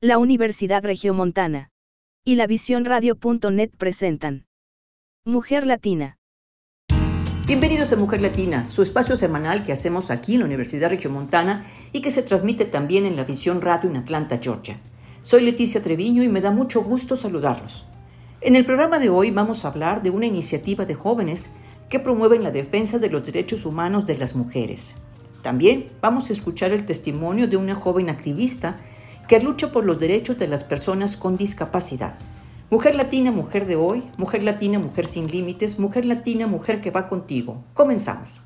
[0.00, 1.72] la Universidad Regiomontana
[2.24, 4.46] y la Visión Radio.net presentan
[5.24, 6.18] Mujer Latina.
[7.48, 12.00] Bienvenidos a Mujer Latina, su espacio semanal que hacemos aquí en la Universidad Regiomontana y
[12.00, 14.78] que se transmite también en la Visión Radio en Atlanta, Georgia.
[15.22, 17.84] Soy Leticia Treviño y me da mucho gusto saludarlos.
[18.40, 21.50] En el programa de hoy vamos a hablar de una iniciativa de jóvenes
[21.88, 24.94] que promueven la defensa de los derechos humanos de las mujeres.
[25.42, 28.76] También vamos a escuchar el testimonio de una joven activista
[29.28, 32.14] que lucha por los derechos de las personas con discapacidad.
[32.70, 37.08] Mujer latina, mujer de hoy, mujer latina, mujer sin límites, mujer latina, mujer que va
[37.08, 37.62] contigo.
[37.74, 38.40] Comenzamos.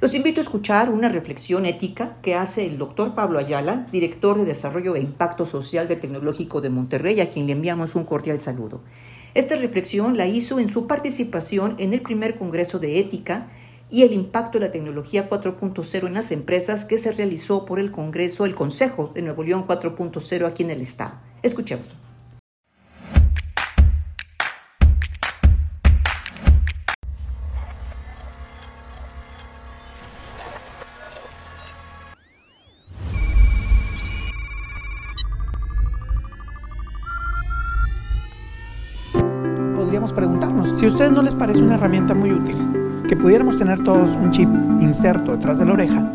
[0.00, 4.46] Los invito a escuchar una reflexión ética que hace el doctor Pablo Ayala, director de
[4.46, 8.80] Desarrollo e Impacto Social del Tecnológico de Monterrey, a quien le enviamos un cordial saludo.
[9.34, 13.48] Esta reflexión la hizo en su participación en el primer Congreso de Ética
[13.92, 17.92] y el impacto de la tecnología 4.0 en las empresas que se realizó por el
[17.92, 21.12] Congreso, el Consejo de Nuevo León 4.0 aquí en el Estado.
[21.42, 21.94] Escuchemos.
[39.76, 43.82] Podríamos preguntarnos si a ustedes no les parece una herramienta muy útil que pudiéramos tener
[43.84, 44.48] todos un chip
[44.80, 46.12] inserto detrás de la oreja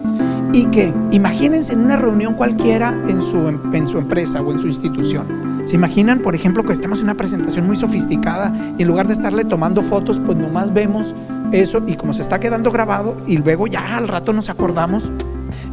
[0.53, 4.67] y que imagínense en una reunión cualquiera en su, en su empresa o en su
[4.67, 5.25] institución.
[5.65, 9.13] ¿Se imaginan, por ejemplo, que estamos en una presentación muy sofisticada y en lugar de
[9.13, 11.13] estarle tomando fotos, pues nomás vemos
[11.51, 15.11] eso y como se está quedando grabado y luego ya al rato nos acordamos,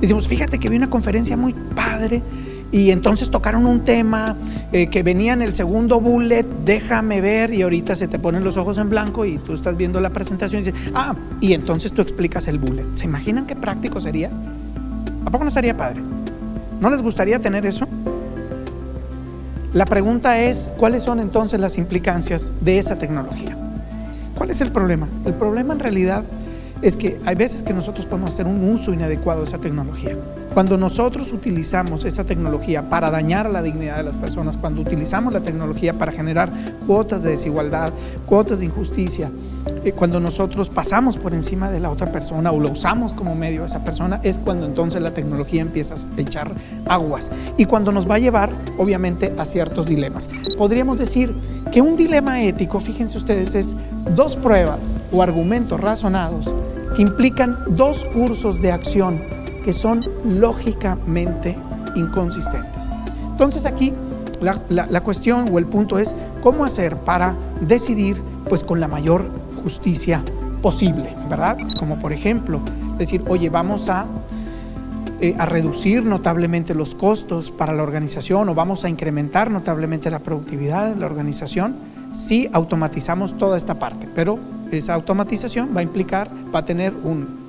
[0.00, 2.22] decimos, fíjate que vi una conferencia muy padre
[2.72, 4.36] y entonces tocaron un tema
[4.72, 8.56] eh, que venía en el segundo bullet, déjame ver, y ahorita se te ponen los
[8.56, 12.02] ojos en blanco y tú estás viendo la presentación y dices, ah, y entonces tú
[12.02, 12.86] explicas el bullet.
[12.94, 14.30] ¿Se imaginan qué práctico sería?
[15.24, 16.00] ¿A poco no sería padre?
[16.80, 17.86] ¿No les gustaría tener eso?
[19.72, 23.56] La pregunta es, ¿cuáles son entonces las implicancias de esa tecnología?
[24.36, 25.08] ¿Cuál es el problema?
[25.24, 26.24] El problema en realidad
[26.82, 30.16] es que hay veces que nosotros podemos hacer un uso inadecuado de esa tecnología.
[30.54, 35.40] Cuando nosotros utilizamos esa tecnología para dañar la dignidad de las personas, cuando utilizamos la
[35.40, 36.48] tecnología para generar
[36.86, 37.92] cuotas de desigualdad,
[38.24, 39.32] cuotas de injusticia,
[39.84, 43.64] eh, cuando nosotros pasamos por encima de la otra persona o lo usamos como medio
[43.64, 46.52] a esa persona, es cuando entonces la tecnología empieza a echar
[46.86, 50.30] aguas y cuando nos va a llevar, obviamente, a ciertos dilemas.
[50.56, 51.34] Podríamos decir
[51.72, 53.74] que un dilema ético, fíjense ustedes, es
[54.14, 56.48] dos pruebas o argumentos razonados
[56.94, 61.56] que implican dos cursos de acción que son lógicamente
[61.96, 62.90] inconsistentes.
[63.32, 63.92] Entonces aquí
[64.40, 69.24] la, cuestión o el punto es cómo hacer para decidir pues con la mayor
[69.62, 70.22] justicia
[70.60, 71.56] posible, ¿verdad?
[71.78, 72.60] Como por ejemplo
[72.98, 74.06] decir, oye, vamos a,
[75.20, 80.18] eh, a reducir notablemente los costos para la organización o vamos a incrementar notablemente la
[80.18, 81.74] productividad de la organización
[82.12, 84.38] si automatizamos toda esta parte, pero
[84.70, 87.43] esa automatización va a implicar, va a tener un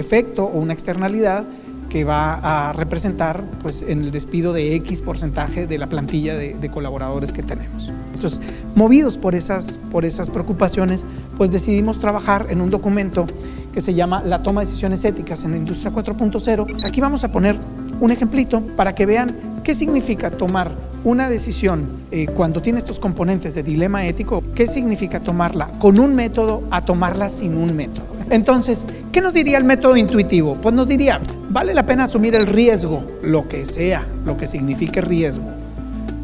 [0.00, 1.44] efecto o una externalidad
[1.90, 6.70] que va a representar pues, en el despido de X porcentaje de la plantilla de,
[6.70, 7.90] colaboradores que tenemos.
[8.14, 8.40] Entonces,
[8.74, 11.04] movidos por esas, por esas preocupaciones,
[11.36, 13.26] pues decidimos trabajar en un documento
[13.74, 16.84] que se llama La toma de decisiones éticas en la industria 4.0.
[16.84, 17.56] Aquí vamos a poner
[18.00, 19.34] un ejemplito para que vean
[19.64, 20.70] qué significa tomar
[21.02, 26.14] una decisión eh, cuando tiene estos componentes de dilema ético, qué significa tomarla con un
[26.14, 28.09] método a tomarla sin un método.
[28.30, 30.56] Entonces, ¿qué nos diría el método intuitivo?
[30.62, 31.20] Pues nos diría,
[31.50, 35.44] vale la pena asumir el riesgo, lo que sea, lo que signifique riesgo,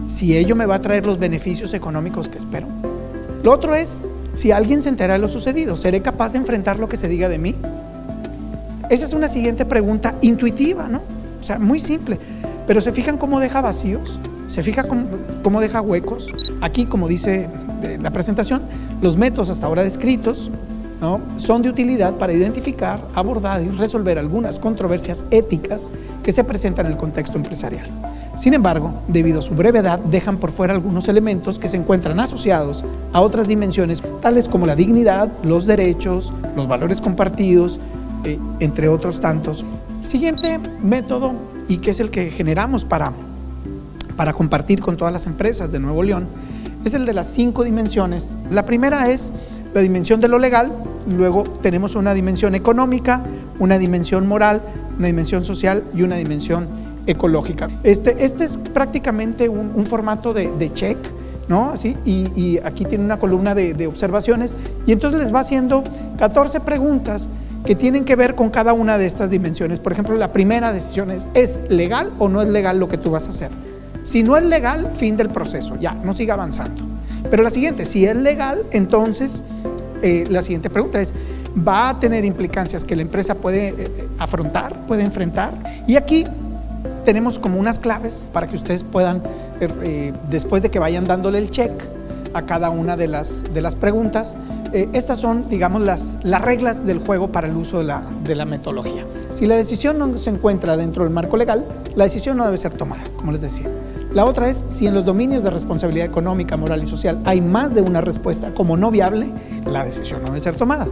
[0.07, 2.69] si ello me va a traer los beneficios económicos que espero.
[3.43, 3.99] Lo otro es,
[4.35, 7.29] si alguien se entera de lo sucedido, ¿seré capaz de enfrentar lo que se diga
[7.29, 7.57] de mí?
[8.89, 11.03] Esa es una siguiente pregunta intuitiva, ¿no?
[11.41, 12.21] O sea, muy simple.
[12.69, 15.07] Pero se fijan cómo deja vacíos, se fijan cómo,
[15.43, 16.33] cómo deja huecos.
[16.61, 17.49] Aquí, como dice
[18.01, 18.63] la presentación,
[19.03, 20.53] los métodos hasta ahora descritos
[21.37, 25.91] son de utilidad para identificar, abordar y resolver algunas controversias éticas
[26.23, 27.87] que se presentan en el contexto empresarial.
[28.37, 32.85] Sin embargo, debido a su brevedad, dejan por fuera algunos elementos que se encuentran asociados
[33.13, 37.81] a otras dimensiones, tales como la dignidad, los derechos, los valores compartidos,
[38.25, 39.65] eh, entre otros tantos.
[40.05, 41.33] Siguiente método,
[41.69, 43.13] y que es el que generamos para,
[44.17, 46.27] para compartir con todas las empresas de Nuevo León,
[46.85, 48.31] es el de las cinco dimensiones.
[48.51, 49.33] La primera es
[49.77, 50.73] la dimensión de lo legal,
[51.07, 53.21] luego tenemos una dimensión económica,
[53.59, 54.63] una dimensión moral,
[54.97, 56.67] una dimensión social y una dimensión
[57.07, 57.69] ecológica.
[57.83, 60.97] Este, este es prácticamente un, formato de, check,
[61.49, 61.73] ¿no?
[61.73, 64.57] Así, y, aquí tiene una columna de, de observaciones
[64.87, 65.85] y entonces les va haciendo
[66.17, 67.29] 14 preguntas
[67.67, 69.79] que tienen que ver con cada una de estas dimensiones.
[69.79, 73.11] Por ejemplo, la primera decisión es, ¿es legal o no es legal lo que tú
[73.11, 73.51] vas a hacer?
[74.05, 76.96] Si no es legal, fin del proceso, ya, no siga avanzando.
[77.31, 79.43] Pero la siguiente, si es legal, entonces
[80.03, 81.15] eh, la siguiente pregunta es,
[81.57, 85.53] ¿va a tener implicancias que la empresa puede eh, afrontar, puede enfrentar?
[85.87, 86.25] Y aquí
[87.05, 89.23] tenemos como unas claves para que ustedes puedan,
[89.61, 91.73] eh, después de que vayan dándole el check
[92.35, 94.35] a cada una de las, de las preguntas,
[94.93, 98.45] estas son, digamos, las, las reglas del juego para el uso de la, de la
[98.45, 99.07] metodología.
[99.33, 101.65] Si la decisión no se encuentra dentro del marco legal,
[101.95, 103.69] la decisión no debe ser tomada, como les decía.
[104.17, 107.75] La otra es si en los dominios de responsabilidad económica, moral y social hay más
[107.75, 109.27] de una respuesta como no viable,
[109.71, 110.89] la decisión no debe ser tomada.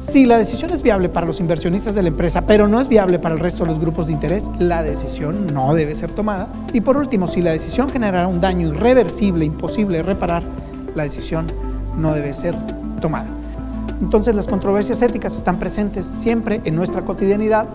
[0.00, 3.20] Si la decisión es viable para los inversionistas de la empresa, pero no es viable
[3.20, 6.48] para el resto de los grupos de interés, la decisión no debe ser tomada.
[6.72, 10.42] Y por último, si la decisión generará un daño irreversible, imposible de reparar,
[10.96, 11.46] la decisión
[11.96, 12.56] no debe ser
[13.00, 13.28] tomada.
[14.02, 17.66] Entonces las controversias éticas están presentes siempre en nuestra cotidianidad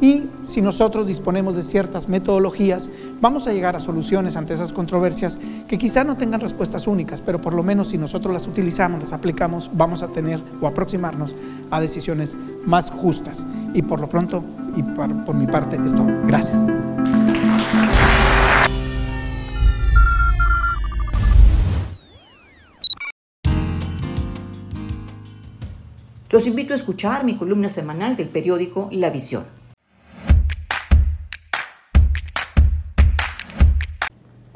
[0.00, 2.88] y si nosotros disponemos de ciertas metodologías,
[3.20, 7.40] vamos a llegar a soluciones ante esas controversias que quizá no tengan respuestas únicas, pero
[7.40, 11.34] por lo menos si nosotros las utilizamos, las aplicamos, vamos a tener o aproximarnos
[11.70, 13.44] a decisiones más justas.
[13.74, 14.44] Y por lo pronto,
[14.76, 16.06] y por, mi parte, es todo.
[16.26, 16.66] Gracias.
[26.30, 29.57] Los invito a escuchar mi columna semanal del periódico La Visión.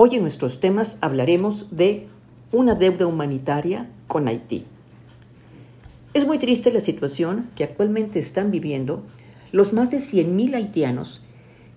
[0.04, 2.08] Hoy en nuestros temas hablaremos de
[2.50, 4.64] una deuda humanitaria con Haití.
[6.12, 9.04] Es muy triste la situación que actualmente están viviendo
[9.52, 11.20] los más de 100.000 haitianos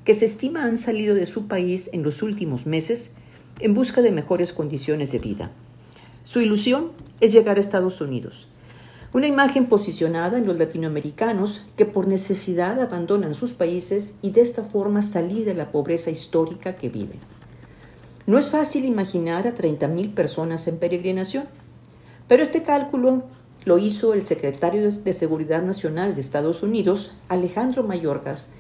[0.06, 3.18] que se estima han salido de su país en los últimos meses
[3.60, 5.52] en busca de mejores condiciones de vida.
[6.24, 8.48] Su ilusión es llegar a Estados Unidos,
[9.14, 14.64] una imagen posicionada en los latinoamericanos que por necesidad abandonan sus países y de esta
[14.64, 17.20] forma salir de la pobreza histórica que viven.
[18.28, 21.46] No es fácil imaginar a 30.000 personas en peregrinación,
[22.28, 23.24] pero este cálculo
[23.66, 28.54] lo hizo el secretario de Seguridad Nacional de Estados Unidos, Alejandro Mayorgas,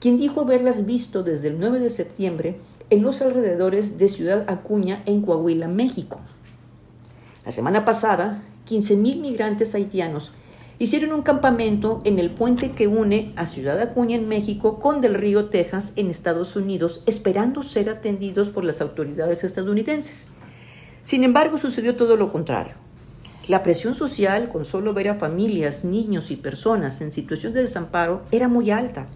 [0.00, 2.56] quien dijo haberlas visto desde el 9 de septiembre
[2.88, 6.20] en los alrededores de Ciudad Acuña, en Coahuila, México.
[7.44, 10.32] La semana pasada, 15.000 migrantes haitianos
[10.80, 15.12] hicieron un campamento en el puente que une a Ciudad Acuña en México con Del
[15.12, 20.28] Río, Texas, en Estados Unidos, esperando ser atendidos por las autoridades estadounidenses.
[21.02, 22.72] Sin embargo, sucedió todo lo contrario.
[23.46, 28.22] La presión social, con solo ver a familias, niños y personas en situación de desamparo,
[28.30, 29.06] era muy alta.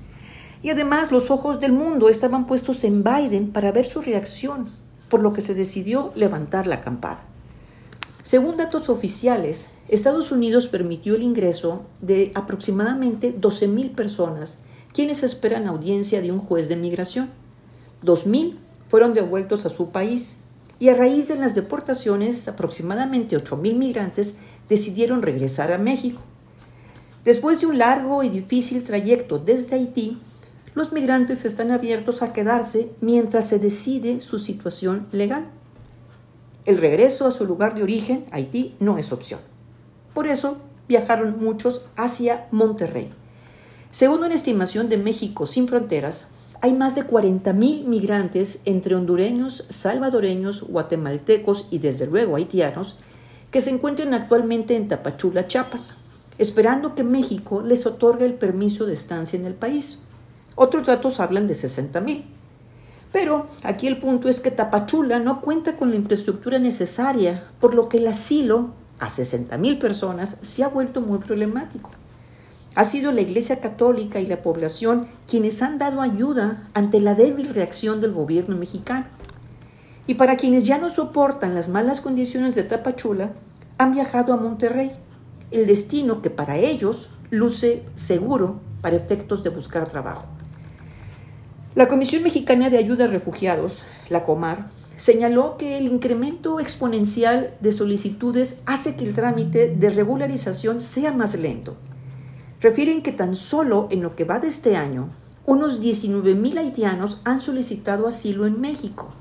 [0.62, 4.68] Y además los ojos del mundo estaban puestos en Biden para ver su reacción,
[5.08, 7.33] por lo que se decidió levantar la acampada.
[8.24, 14.60] Según datos oficiales, Estados Unidos permitió el ingreso de aproximadamente 12.000 personas,
[14.94, 17.28] quienes esperan audiencia de un juez de migración.
[18.02, 18.56] 2.000
[18.88, 20.38] fueron devueltos a su país
[20.78, 24.36] y a raíz de las deportaciones, aproximadamente 8.000 migrantes
[24.70, 26.22] decidieron regresar a México.
[27.26, 30.18] Después de un largo y difícil trayecto desde Haití,
[30.74, 35.50] los migrantes están abiertos a quedarse mientras se decide su situación legal.
[36.66, 39.40] El regreso a su lugar de origen, Haití, no es opción.
[40.14, 40.56] Por eso
[40.88, 43.12] viajaron muchos hacia Monterrey.
[43.90, 46.28] Según una estimación de México Sin Fronteras,
[46.62, 52.96] hay más de 40.000 migrantes entre hondureños, salvadoreños, guatemaltecos y desde luego haitianos
[53.50, 55.98] que se encuentran actualmente en Tapachula, Chiapas,
[56.38, 60.00] esperando que México les otorgue el permiso de estancia en el país.
[60.56, 62.24] Otros datos hablan de 60.000.
[63.14, 67.88] Pero aquí el punto es que Tapachula no cuenta con la infraestructura necesaria, por lo
[67.88, 71.90] que el asilo a 60.000 personas se ha vuelto muy problemático.
[72.74, 77.50] Ha sido la Iglesia Católica y la población quienes han dado ayuda ante la débil
[77.50, 79.06] reacción del gobierno mexicano.
[80.08, 83.30] Y para quienes ya no soportan las malas condiciones de Tapachula,
[83.78, 84.90] han viajado a Monterrey,
[85.52, 90.33] el destino que para ellos luce seguro para efectos de buscar trabajo.
[91.74, 97.72] La Comisión Mexicana de Ayuda a Refugiados, la COMAR, señaló que el incremento exponencial de
[97.72, 101.74] solicitudes hace que el trámite de regularización sea más lento.
[102.60, 105.10] Refieren que tan solo en lo que va de este año,
[105.46, 109.12] unos 19.000 haitianos han solicitado asilo en México.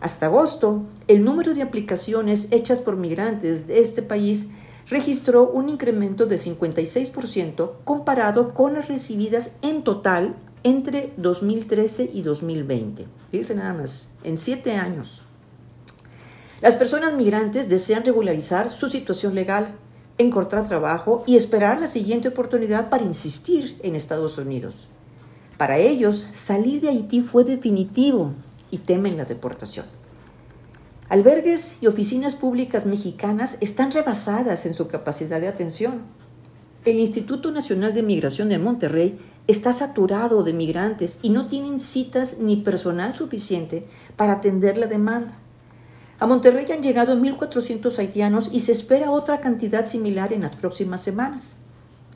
[0.00, 4.50] Hasta agosto, el número de aplicaciones hechas por migrantes de este país
[4.88, 13.06] registró un incremento de 56% comparado con las recibidas en total entre 2013 y 2020.
[13.30, 15.22] Fíjense nada más, en siete años.
[16.60, 19.74] Las personas migrantes desean regularizar su situación legal,
[20.18, 24.88] encontrar trabajo y esperar la siguiente oportunidad para insistir en Estados Unidos.
[25.58, 28.32] Para ellos, salir de Haití fue definitivo
[28.70, 29.86] y temen la deportación.
[31.08, 36.02] Albergues y oficinas públicas mexicanas están rebasadas en su capacidad de atención.
[36.84, 42.38] El Instituto Nacional de Migración de Monterrey está saturado de migrantes y no tienen citas
[42.38, 45.36] ni personal suficiente para atender la demanda.
[46.18, 51.02] A Monterrey han llegado 1.400 haitianos y se espera otra cantidad similar en las próximas
[51.02, 51.56] semanas.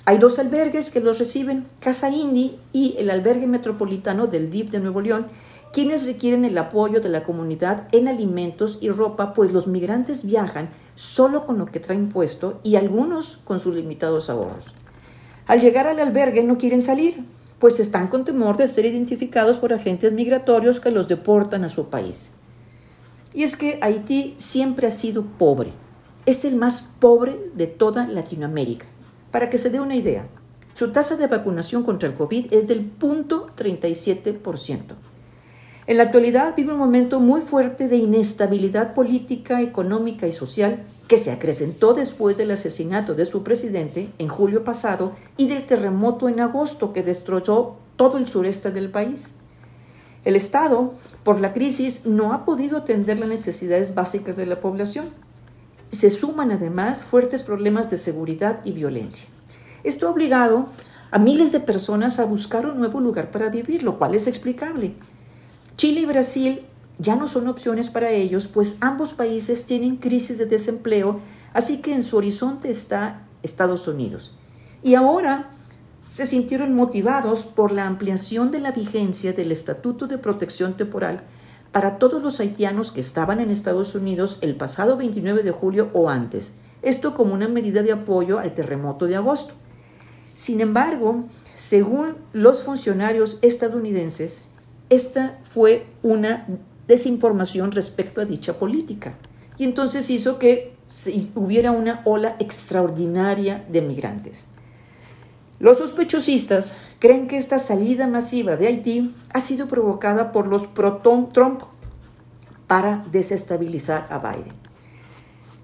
[0.04, 4.78] Hay dos albergues que los reciben, Casa Indy y el albergue metropolitano del DIF de
[4.78, 5.26] Nuevo León,
[5.72, 10.70] quienes requieren el apoyo de la comunidad en alimentos y ropa, pues los migrantes viajan
[10.94, 14.72] solo con lo que traen puesto y algunos con sus limitados ahorros.
[15.46, 17.24] Al llegar al albergue no quieren salir,
[17.58, 21.88] pues están con temor de ser identificados por agentes migratorios que los deportan a su
[21.88, 22.30] país.
[23.32, 25.72] Y es que Haití siempre ha sido pobre,
[26.26, 28.86] es el más pobre de toda Latinoamérica.
[29.30, 30.26] Para que se dé una idea,
[30.74, 34.94] su tasa de vacunación contra el COVID es del 0.37%.
[35.86, 41.18] En la actualidad vive un momento muy fuerte de inestabilidad política, económica y social que
[41.18, 46.40] se acrecentó después del asesinato de su presidente en julio pasado y del terremoto en
[46.40, 49.34] agosto que destrozó todo el sureste del país.
[50.24, 55.10] El Estado, por la crisis, no ha podido atender las necesidades básicas de la población
[55.90, 59.28] se suman además fuertes problemas de seguridad y violencia.
[59.84, 60.66] Esto ha obligado
[61.10, 64.94] a miles de personas a buscar un nuevo lugar para vivir, lo cual es explicable.
[65.76, 66.66] Chile y Brasil
[66.98, 71.20] ya no son opciones para ellos, pues ambos países tienen crisis de desempleo,
[71.52, 74.34] así que en su horizonte está Estados Unidos.
[74.82, 75.50] Y ahora
[75.98, 81.22] se sintieron motivados por la ampliación de la vigencia del Estatuto de Protección Temporal
[81.72, 86.08] para todos los haitianos que estaban en Estados Unidos el pasado 29 de julio o
[86.08, 89.54] antes, esto como una medida de apoyo al terremoto de agosto.
[90.34, 91.24] Sin embargo,
[91.54, 94.44] según los funcionarios estadounidenses,
[94.88, 96.46] esta fue una
[96.86, 99.14] desinformación respecto a dicha política
[99.58, 100.76] y entonces hizo que
[101.34, 104.48] hubiera una ola extraordinaria de migrantes.
[105.58, 111.62] Los sospechosistas creen que esta salida masiva de Haití ha sido provocada por los pro-Trump
[112.66, 114.54] para desestabilizar a Biden.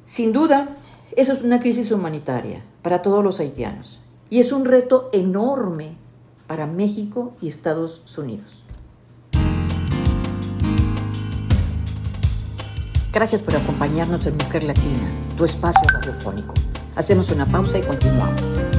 [0.05, 0.71] Sin duda,
[1.15, 4.01] eso es una crisis humanitaria para todos los haitianos
[4.31, 5.97] y es un reto enorme
[6.47, 8.65] para México y Estados Unidos.
[13.13, 16.55] Gracias por acompañarnos en Mujer Latina, tu espacio radiofónico.
[16.97, 18.72] Hacemos una pausa y continuamos.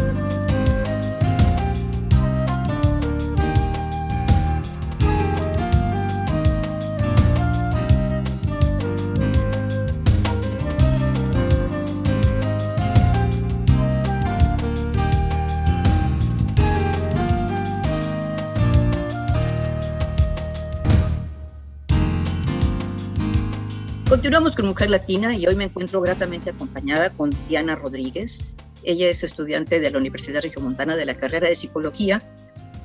[24.34, 28.52] Continuamos con Mujer Latina y hoy me encuentro gratamente acompañada con Diana Rodríguez.
[28.82, 32.20] Ella es estudiante de la Universidad Regiomontana de la carrera de Psicología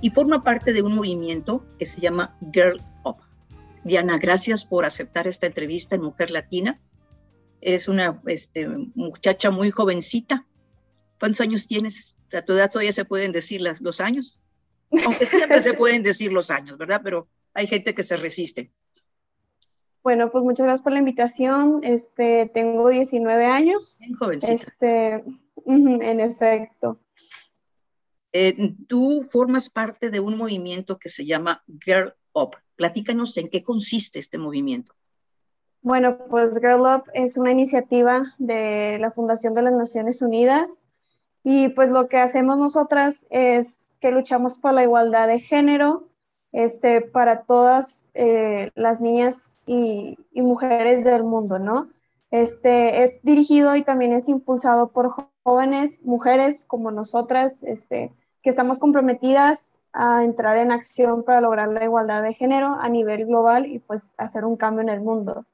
[0.02, 3.16] y forma parte de un movimiento que se llama Girl Up.
[3.82, 6.78] Diana, gracias por aceptar esta entrevista en Mujer Latina.
[7.62, 10.46] Eres una este, muchacha muy jovencita.
[11.18, 12.18] ¿Cuántos años tienes?
[12.34, 14.38] A tu edad todavía se pueden decir los años.
[15.02, 17.00] Aunque siempre se pueden decir los años, ¿verdad?
[17.02, 18.70] Pero hay gente que se resiste.
[20.02, 21.80] Bueno, pues muchas gracias por la invitación.
[21.82, 23.98] Este, tengo 19 años.
[24.00, 24.52] Bien jovencita.
[24.52, 25.24] Este,
[25.66, 26.98] en efecto.
[28.32, 32.56] Eh, tú formas parte de un movimiento que se llama Girl Up.
[32.76, 34.94] Platícanos en qué consiste este movimiento.
[35.80, 40.86] Bueno, pues Girl Up es una iniciativa de la Fundación de las Naciones Unidas
[41.44, 46.07] y pues lo que hacemos nosotras es que luchamos por la igualdad de género
[46.52, 51.88] este, para todas eh, las niñas y, mujeres del mundo, ¿no?
[52.30, 55.10] Este, es dirigido y también es impulsado por
[55.44, 58.12] jóvenes, mujeres como nosotras, este,
[58.42, 63.26] que estamos comprometidas a entrar en acción para lograr la igualdad de género a nivel
[63.26, 65.44] global y pues hacer un cambio en el mundo.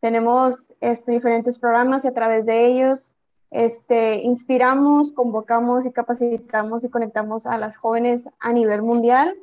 [0.00, 3.14] Tenemos este, diferentes programas y a través de ellos
[3.50, 9.36] este, inspiramos, convocamos y capacitamos y conectamos a las jóvenes a nivel mundial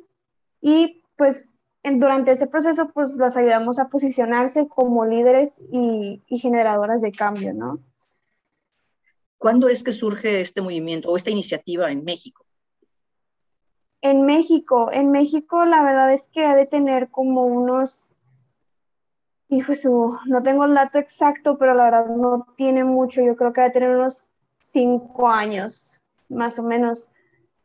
[0.60, 1.48] y pues
[1.82, 7.78] durante ese proceso, pues las ayudamos a posicionarse como líderes y, generadoras de cambio, ¿no?
[9.38, 12.44] ¿Cuándo es que surge este movimiento o esta iniciativa en México?
[14.00, 18.14] En México, en México la verdad es que ha de tener como unos,
[19.48, 23.52] hijo su, no tengo el dato exacto, pero la verdad no tiene mucho, yo creo
[23.52, 27.10] que ha de tener unos cinco años, más o menos.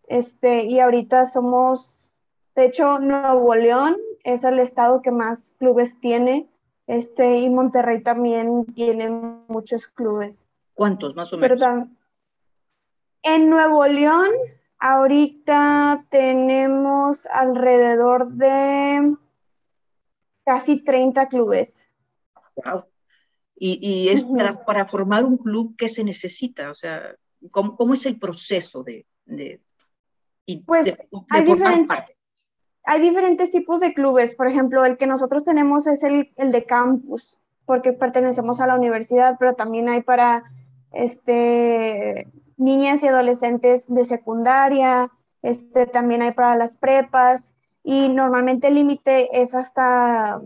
[0.08, 2.03] Este, y ahorita somos,
[2.56, 6.50] de hecho, Nuevo León es el estado que más clubes tiene,
[6.88, 9.10] este, y Monterrey también tiene
[9.48, 10.48] muchos clubes.
[10.74, 11.88] ¿Cuántos, más o menos?
[13.24, 14.30] en Nuevo León,
[14.80, 19.16] ahorita tenemos alrededor de
[20.44, 21.88] casi 30 clubes.
[22.56, 22.84] Wow.
[23.56, 24.26] Y, es
[24.66, 26.70] para, formar un club, ¿qué se necesita?
[26.70, 27.16] O sea,
[27.50, 29.62] ¿cómo, es el proceso de, de,
[30.66, 30.98] pues,
[31.30, 31.46] hay
[32.86, 34.36] Hay diferentes tipos de clubes.
[34.36, 38.76] Por ejemplo, el que nosotros tenemos es el, el de campus, porque pertenecemos a la
[38.76, 40.44] universidad, pero también hay para
[40.92, 45.12] este, niñas y adolescentes de secundaria,
[45.42, 50.42] este, también hay para las prepas y normalmente el límite es hasta,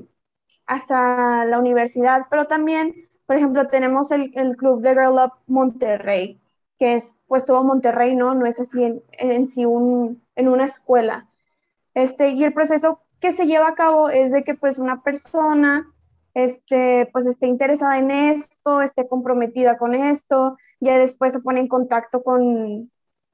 [0.65, 6.39] hasta la universidad, pero también, por ejemplo, tenemos el, el, Club de Girl Up Monterrey,
[6.79, 8.33] que es pues todo Monterrey, ¿no?
[8.33, 11.27] No es así en, en sí un, en una escuela.
[11.97, 15.91] Este, y el proceso que se lleva a cabo es de que pues una persona
[16.35, 21.67] este, pues esté interesada en esto, esté comprometida con esto, ya después se pone en
[21.67, 22.91] contacto con,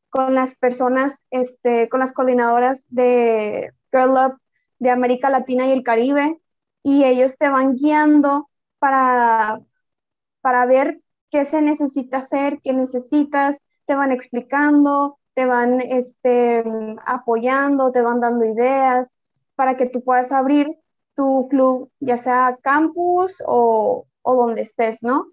[0.10, 4.38] con las personas, este, con las coordinadoras de Girl Up
[4.80, 6.40] de América Latina y el Caribe,
[6.84, 9.60] y ellos te van guiando para,
[10.40, 11.02] para ver
[11.32, 16.64] qué se necesita hacer, qué necesitas, te van explicando, te van este,
[17.06, 19.18] apoyando, te van dando ideas
[19.56, 20.78] para que tú puedas abrir
[21.16, 25.28] tu club, ya sea campus o, o donde estés, ¿no?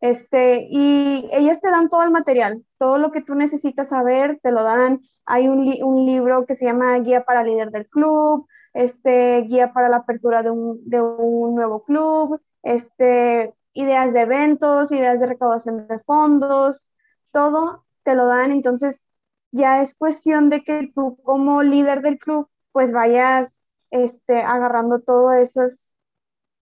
[0.00, 4.52] Este, y ellas te dan todo el material, todo lo que tú necesitas saber, te
[4.52, 5.00] lo dan.
[5.24, 9.88] Hay un, un libro que se llama Guía para líder del club, este, guía para
[9.88, 15.86] la apertura de un, de un nuevo club, este, ideas de eventos, ideas de recaudación
[15.86, 16.90] de fondos,
[17.30, 18.52] todo te lo dan.
[18.52, 19.08] Entonces,
[19.54, 25.34] ya es cuestión de que tú como líder del club, pues vayas este, agarrando todos
[25.36, 25.94] esos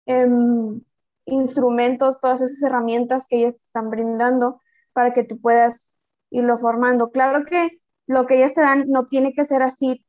[0.06, 0.80] em,
[1.26, 4.60] instrumentos, todas esas herramientas que ellas te están brindando
[4.92, 5.98] para que tú puedas
[6.30, 7.10] irlo formando.
[7.10, 10.06] Claro que lo que ellas te dan no tiene que ser así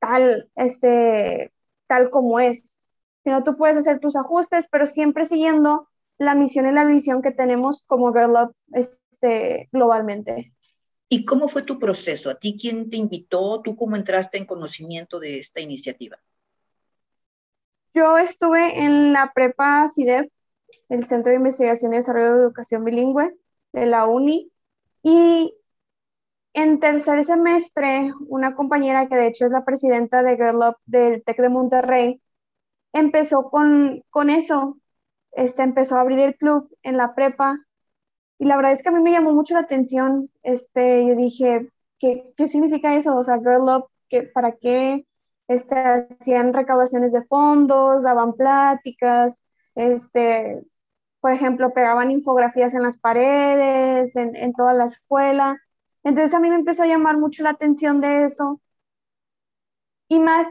[0.00, 1.52] tal, este,
[1.86, 2.76] tal como es,
[3.22, 7.30] sino tú puedes hacer tus ajustes, pero siempre siguiendo la misión y la visión que
[7.30, 10.52] tenemos como Girl Up este, globalmente.
[11.12, 12.30] ¿Y cómo fue tu proceso?
[12.30, 13.60] ¿A ti quién te invitó?
[13.62, 16.16] ¿Tú cómo entraste en conocimiento de esta iniciativa?
[17.92, 20.30] Yo estuve en la prepa CIDEP,
[20.88, 23.36] el Centro de Investigación y Desarrollo de Educación Bilingüe
[23.72, 24.52] de la UNI,
[25.02, 25.52] y
[26.52, 31.24] en tercer semestre, una compañera que de hecho es la presidenta de Girl Up del
[31.24, 32.22] TEC de Monterrey,
[32.92, 34.78] empezó con, con eso,
[35.32, 37.66] este, empezó a abrir el club en la prepa,
[38.40, 41.70] y la verdad es que a mí me llamó mucho la atención, este, yo dije,
[42.00, 43.16] ¿qué, qué significa eso?
[43.16, 45.06] O sea, Girl Up, ¿qué, ¿para qué?
[45.50, 45.74] este,
[46.20, 49.42] hacían recaudaciones de fondos, daban pláticas,
[49.74, 50.62] este,
[51.20, 55.58] por ejemplo, pegaban infografías en las paredes, en, en toda la escuela.
[56.04, 58.60] Entonces a mí me empezó a llamar mucho la atención de eso.
[60.08, 60.46] Y más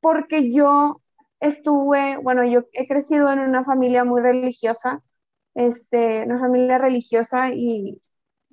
[0.00, 1.00] porque yo
[1.40, 5.02] estuve, bueno, yo he crecido en una familia muy religiosa,
[5.54, 8.00] este, una familia religiosa y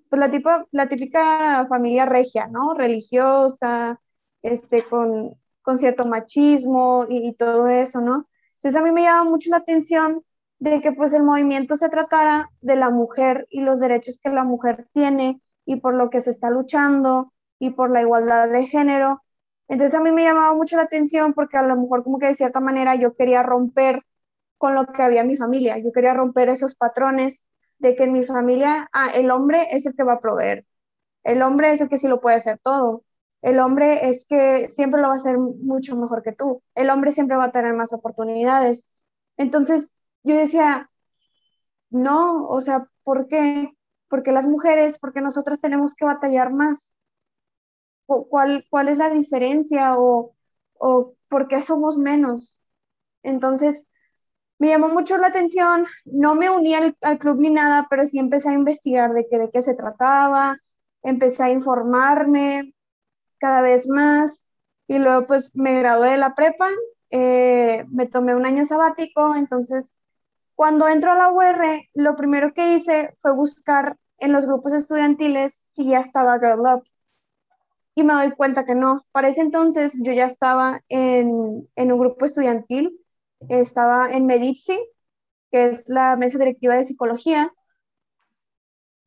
[0.10, 2.74] pues la, tipo, la típica familia regia, ¿no?
[2.74, 4.00] Religiosa,
[4.42, 5.36] este, con,
[5.68, 8.28] con cierto machismo y, todo eso, ¿no?
[8.56, 10.24] Entonces a mí me llama mucho la atención
[10.60, 14.44] de que pues el movimiento se tratara de la mujer y los derechos que la
[14.46, 19.24] mujer tiene y por lo que se está luchando y por la igualdad de género.
[19.68, 22.36] Entonces a mí me llamaba mucho la atención porque a lo mejor como que de
[22.36, 24.06] cierta manera yo quería romper
[24.58, 27.44] con lo que había en mi familia, yo quería romper esos patrones
[27.80, 30.66] de que en mi familia ah, el hombre es el que va a proveer,
[31.24, 33.04] el hombre es el que sí lo puede hacer todo,
[33.42, 36.64] el hombre es que siempre lo va a hacer mucho mejor que tú.
[36.76, 38.92] El hombre siempre va a tener más oportunidades.
[39.38, 40.90] Entonces, yo decía,
[41.90, 43.72] no, o sea, ¿por qué?
[44.10, 46.96] Porque las mujeres, porque nosotras tenemos que batallar más.
[48.06, 50.34] ¿Cuál, cuál es la diferencia o,
[50.80, 52.60] o por qué somos menos?
[53.24, 53.87] Entonces,
[54.60, 58.20] me llamó mucho la atención, no me uní al, al, club ni nada, pero sí
[58.20, 60.58] empecé a investigar de, qué de qué se trataba,
[61.04, 62.74] empecé a informarme,
[63.40, 64.46] cada vez más
[64.88, 66.70] y luego pues me gradué de la prepa,
[67.12, 70.00] eh, me tomé un año sabático, entonces
[70.56, 75.62] cuando entro a la UR, lo primero que hice fue buscar en los grupos estudiantiles
[75.68, 76.84] si ya estaba Girl Up.
[77.96, 79.06] Y me doy cuenta que no.
[79.12, 83.00] Para ese entonces yo ya estaba en, en un grupo estudiantil,
[83.50, 84.80] estaba en MEDIPSI,
[85.52, 87.54] que es la mesa directiva de psicología,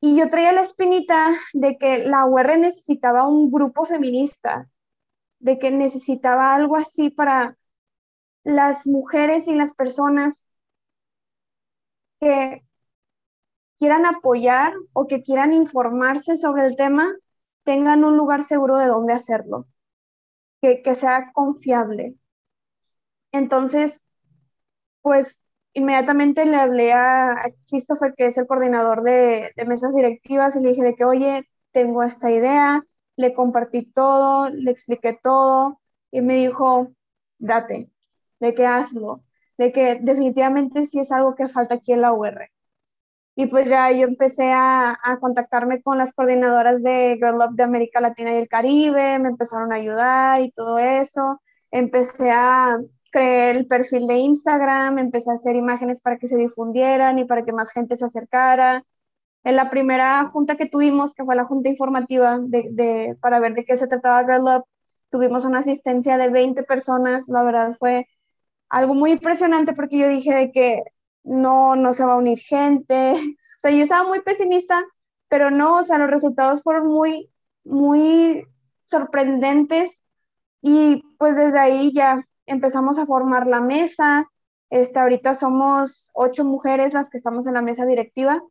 [0.01, 4.69] Y yo traía la espinita de que la UR necesitaba un grupo feminista,
[5.41, 7.59] de que necesitaba algo así para
[8.45, 10.47] las mujeres y las personas
[12.21, 12.63] que
[13.79, 17.13] quieran apoyar o que quieran informarse sobre el tema,
[17.65, 19.67] tengan un lugar seguro de dónde hacerlo,
[20.63, 22.17] que, que sea confiable.
[23.33, 24.05] Entonces,
[25.03, 25.41] pues
[25.73, 30.83] inmediatamente le hablé a, Christopher, que es el coordinador de, mesas directivas, y le dije
[30.83, 32.85] de que, oye, tengo esta idea,
[33.17, 36.93] le compartí todo, le expliqué todo, y me dijo,
[37.39, 37.91] date,
[38.41, 39.23] de que hazlo,
[39.59, 42.51] de que definitivamente sí es algo que falta aquí en la UR.
[43.37, 47.63] Y pues ya yo empecé a, a, contactarme con las coordinadoras de Girl Up de
[47.63, 51.41] América Latina y el Caribe, me empezaron a ayudar y todo eso.
[51.71, 52.79] Empecé a,
[53.11, 57.45] creé el perfil de Instagram, empecé a hacer imágenes para que se difundieran y para
[57.45, 58.85] que más gente se acercara.
[59.45, 63.65] En la primera junta que tuvimos, que fue la junta informativa de, para ver de
[63.65, 64.65] qué se trataba Girl Up,
[65.11, 67.29] tuvimos una asistencia de 20 personas.
[67.29, 68.07] La verdad fue
[68.69, 70.83] algo muy impresionante porque yo dije de que
[71.25, 73.15] no, no se va a unir gente.
[73.61, 74.83] O sea, yo estaba muy pesimista,
[75.29, 77.31] pero no, o sea, los resultados fueron muy,
[77.63, 78.47] muy
[78.87, 80.07] sorprendentes
[80.63, 84.31] y pues desde ahí ya empezamos a formar la mesa.
[84.71, 88.43] Este, ahorita somos ocho mujeres las que estamos en la mesa directiva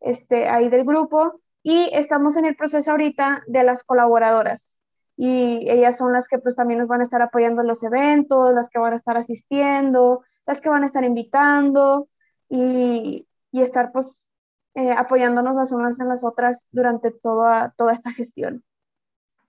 [0.00, 4.80] este, ahí del grupo y estamos en el proceso ahorita de las colaboradoras
[5.16, 8.54] y ellas son las que pues también nos van a estar apoyando en los eventos,
[8.54, 12.08] las que van a estar asistiendo, las que van a estar invitando
[12.48, 14.28] y, y estar pues
[14.74, 18.62] eh, apoyándonos las unas en las otras durante toda, toda esta gestión.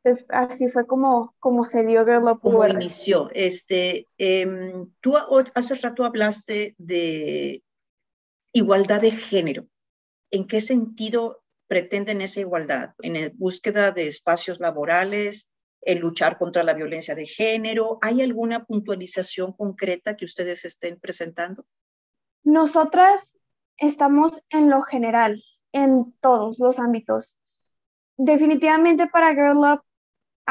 [0.04, 3.30] Entonces, así fue como, como se dio Girl Up Como inició.
[3.34, 4.48] Este, eh,
[5.02, 5.16] tú
[5.54, 7.64] hace rato hablaste de
[8.54, 9.68] igualdad de género.
[10.32, 12.94] ¿En qué sentido pretenden esa igualdad?
[13.00, 15.50] ¿En la búsqueda de espacios laborales?
[15.82, 18.00] ¿En luchar contra la violencia de género?
[18.02, 21.66] ¿Hay alguna puntualización concreta que ustedes estén presentando?
[22.44, 23.38] Nosotras
[23.78, 27.38] estamos en lo general, en todos los ámbitos.
[28.18, 29.82] Definitivamente para Girl Up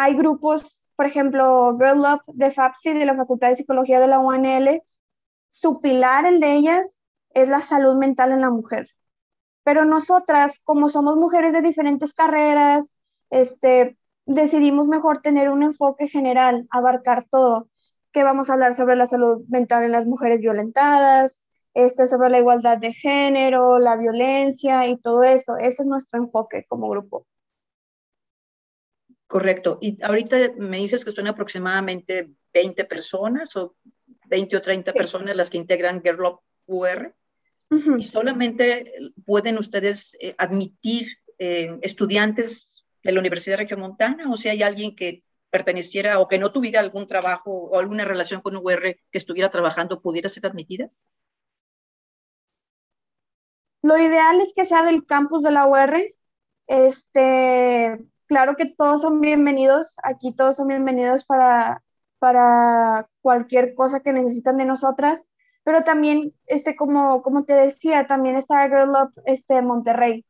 [0.00, 4.20] hay grupos, por ejemplo, Girl Up de FAPSI, de la Facultad de Psicología de la
[4.20, 4.80] UNL,
[5.48, 8.88] su pilar, el de ellas, es la salud mental en la mujer.
[9.64, 12.96] Pero nosotras, como somos mujeres de diferentes carreras,
[13.30, 17.68] este, decidimos mejor tener un enfoque general, abarcar todo,
[18.12, 22.38] que vamos a hablar sobre la salud mental en las mujeres violentadas, este, sobre la
[22.38, 25.56] igualdad de género, la violencia y todo eso.
[25.56, 27.26] Ese es nuestro enfoque como grupo.
[29.28, 29.78] Correcto.
[29.82, 33.76] Y ahorita me dices que son aproximadamente 20 personas o
[34.26, 37.14] 20 o 30 personas las que integran Girl UR.
[37.98, 38.94] Y solamente
[39.26, 41.06] pueden ustedes eh, admitir
[41.38, 46.38] eh, estudiantes de la Universidad de Montana o si hay alguien que perteneciera o que
[46.38, 50.90] no tuviera algún trabajo o alguna relación con UR que estuviera trabajando, pudiera ser admitida?
[53.82, 56.14] Lo ideal es que sea del campus de la UR.
[56.66, 61.82] Este, claro que todos son bienvenidos, aquí todos son bienvenidos para,
[62.18, 65.32] para cualquier cosa que necesitan de nosotras,
[65.64, 70.24] pero también, este, como, como te decía, también está Girl Up este, Monterrey.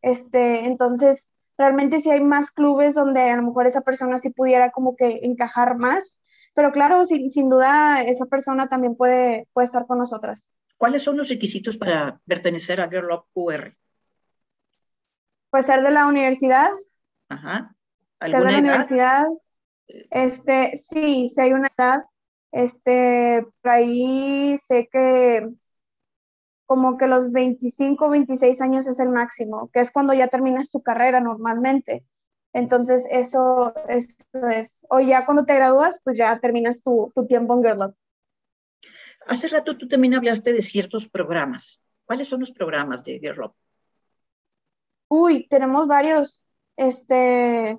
[0.00, 4.70] Este, entonces, realmente sí hay más clubes donde a lo mejor esa persona sí pudiera
[4.70, 6.22] como que encajar más,
[6.54, 10.54] pero claro, sin, sin duda esa persona también puede, puede estar con nosotras.
[10.76, 13.76] ¿Cuáles son los requisitos para pertenecer a Girl Up UR?
[15.50, 16.70] Pues ser de la universidad,
[17.32, 17.74] Ajá.
[18.20, 19.26] ¿Alguna de la universidad,
[20.10, 22.04] este, sí, si hay una edad,
[22.52, 25.48] este, por ahí sé que
[26.66, 30.82] como que los 25, 26 años es el máximo, que es cuando ya terminas tu
[30.82, 32.04] carrera normalmente.
[32.52, 34.14] Entonces, eso, eso
[34.50, 34.86] es.
[34.88, 37.94] O ya cuando te gradúas, pues ya terminas tu, tu tiempo en Girl
[39.26, 41.82] Hace rato tú también hablaste de ciertos programas.
[42.04, 43.52] ¿Cuáles son los programas de Girl
[45.08, 47.78] Uy, tenemos varios este,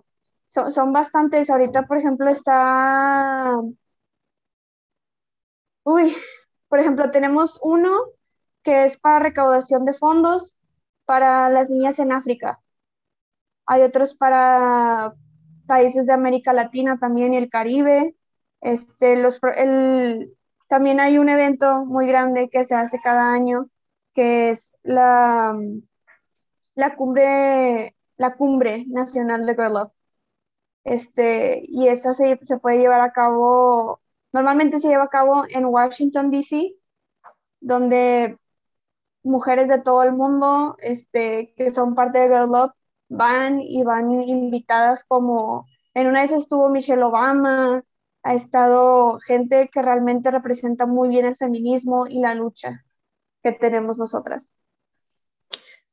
[0.50, 1.50] son, bastantes.
[1.50, 3.60] Ahorita, por ejemplo, está...
[5.84, 6.16] Uy,
[6.68, 7.92] por ejemplo, tenemos uno
[8.64, 10.60] que es para recaudación de fondos
[11.06, 12.62] para las niñas en África.
[13.66, 15.14] Hay otros para
[15.68, 18.16] países de América Latina también y el Caribe.
[18.62, 23.70] Este, los, el, también hay un evento muy grande que se hace cada año,
[24.14, 25.58] que es la,
[26.76, 29.92] la cumbre la cumbre nacional de Girl Up.
[30.84, 34.02] Este, y esa se, puede llevar a cabo,
[34.34, 36.76] normalmente se lleva a cabo en Washington, D.C.,
[37.62, 38.38] donde
[39.24, 42.74] mujeres de todo el mundo este, que son parte de Girl Up
[43.10, 47.84] van y van invitadas como, en una vez estuvo Michelle Obama,
[48.24, 52.86] ha estado gente que realmente representa muy bien el feminismo y la lucha
[53.44, 54.60] que tenemos nosotras.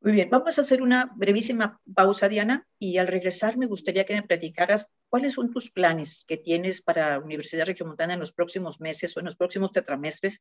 [0.02, 4.14] Muy bien, vamos a hacer una brevísima pausa, Diana, y al regresar me gustaría que
[4.14, 9.14] me platicaras cuáles son tus planes que tienes para Universidad Regiomontana en los próximos meses
[9.14, 10.40] o en los próximos tetramestres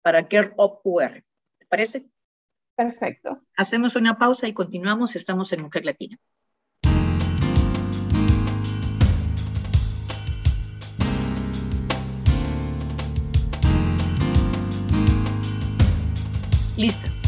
[0.00, 1.24] para Girl Up UR.
[1.58, 2.06] ¿Te parece?
[2.76, 3.42] Perfecto.
[3.56, 5.16] Hacemos una pausa y continuamos.
[5.16, 6.16] Estamos en Mujer Latina.
[16.76, 17.19] Lista.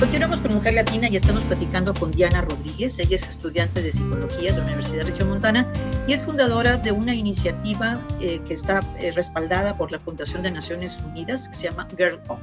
[0.00, 3.00] Continuamos con Mujer Latina y estamos platicando con Diana Rodríguez.
[3.00, 5.66] Ella es estudiante de psicología de la Universidad de Montana
[6.06, 10.52] y es fundadora de una iniciativa eh, que está eh, respaldada por la Fundación de
[10.52, 12.38] Naciones Unidas que se llama Girl Up.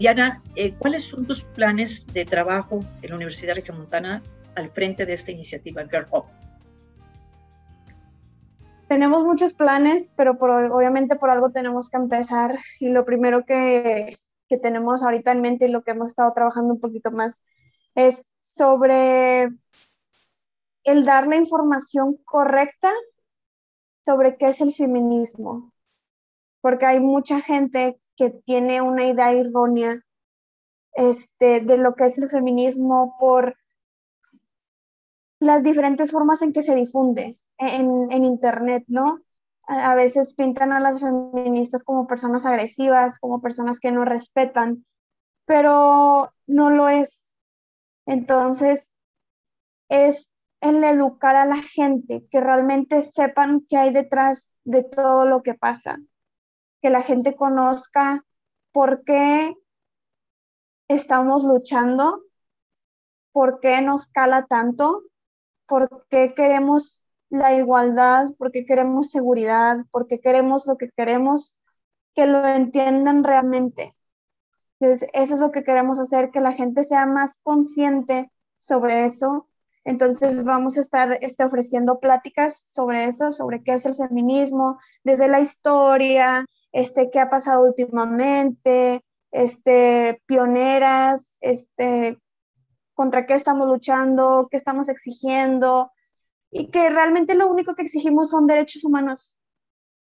[0.00, 4.20] Diana, eh, ¿cuáles son tus planes de trabajo en la Universidad Montana
[4.56, 6.24] al frente de esta iniciativa Girl Up?
[8.88, 12.58] Tenemos muchos planes, pero obviamente por algo tenemos que empezar.
[12.80, 14.16] Y lo primero que,
[14.48, 17.42] que tenemos ahorita en mente y lo que hemos estado trabajando un poquito más
[17.94, 19.48] es sobre
[20.84, 22.92] el dar la información correcta
[24.04, 25.72] sobre qué es el feminismo.
[26.60, 30.02] Porque hay mucha gente que tiene una idea errónea
[30.92, 33.56] este, de lo que es el feminismo por
[35.40, 39.23] las diferentes formas en que se difunde en, en Internet, ¿no?
[39.66, 44.84] A veces pintan a las feministas como personas agresivas, como personas que no respetan,
[45.46, 47.32] pero no lo es.
[48.06, 48.92] Entonces,
[49.88, 55.42] es el educar a la gente, que realmente sepan qué hay detrás de todo lo
[55.42, 55.98] que pasa
[56.84, 58.26] que la gente conozca
[58.70, 59.56] por qué
[60.86, 62.24] estamos luchando,
[63.32, 65.02] por qué nos cala tanto,
[65.66, 67.02] por qué queremos
[67.34, 71.58] la igualdad, por qué queremos seguridad, por qué queremos lo que queremos,
[72.14, 73.92] que lo entiendan realmente.
[74.80, 79.48] Entonces, eso es lo que queremos hacer, que la gente sea más consciente sobre eso.
[79.84, 85.28] Entonces, vamos a estar este, ofreciendo pláticas sobre eso, sobre qué es el feminismo, desde
[85.28, 92.18] la historia, este, qué ha pasado últimamente, este, pioneras, este,
[92.94, 95.92] contra qué estamos luchando, qué estamos exigiendo,
[96.56, 99.40] y que realmente lo único que exigimos son derechos humanos.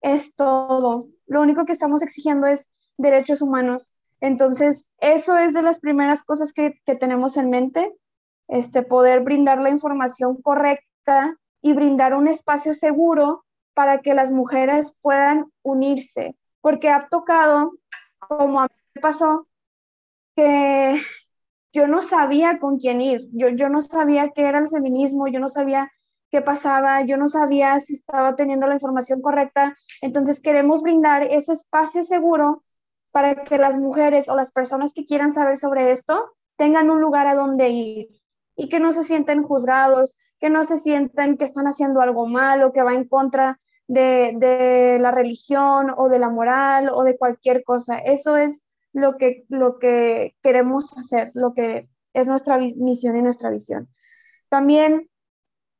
[0.01, 1.07] Es todo.
[1.25, 3.95] Lo único que estamos exigiendo es derechos humanos.
[4.21, 7.95] Entonces, eso es de las primeras cosas que, que tenemos en mente,
[8.47, 14.95] este, poder brindar la información correcta y brindar un espacio seguro para que las mujeres
[15.01, 17.73] puedan unirse, porque ha tocado,
[18.19, 19.47] como a mí me pasó,
[20.35, 21.01] que
[21.73, 25.39] yo no sabía con quién ir, yo, yo no sabía qué era el feminismo, yo
[25.39, 25.91] no sabía
[26.31, 31.53] qué pasaba, yo no sabía si estaba teniendo la información correcta, entonces queremos brindar ese
[31.53, 32.63] espacio seguro
[33.11, 37.27] para que las mujeres o las personas que quieran saber sobre esto tengan un lugar
[37.27, 38.07] a donde ir
[38.55, 42.73] y que no se sienten juzgados, que no se sientan que están haciendo algo malo,
[42.73, 47.97] que va en contra de, la religión o de la moral o de cualquier cosa.
[47.99, 53.49] Eso es lo que, lo que queremos hacer, lo que es nuestra misión y nuestra
[53.49, 53.89] visión.
[54.49, 55.09] También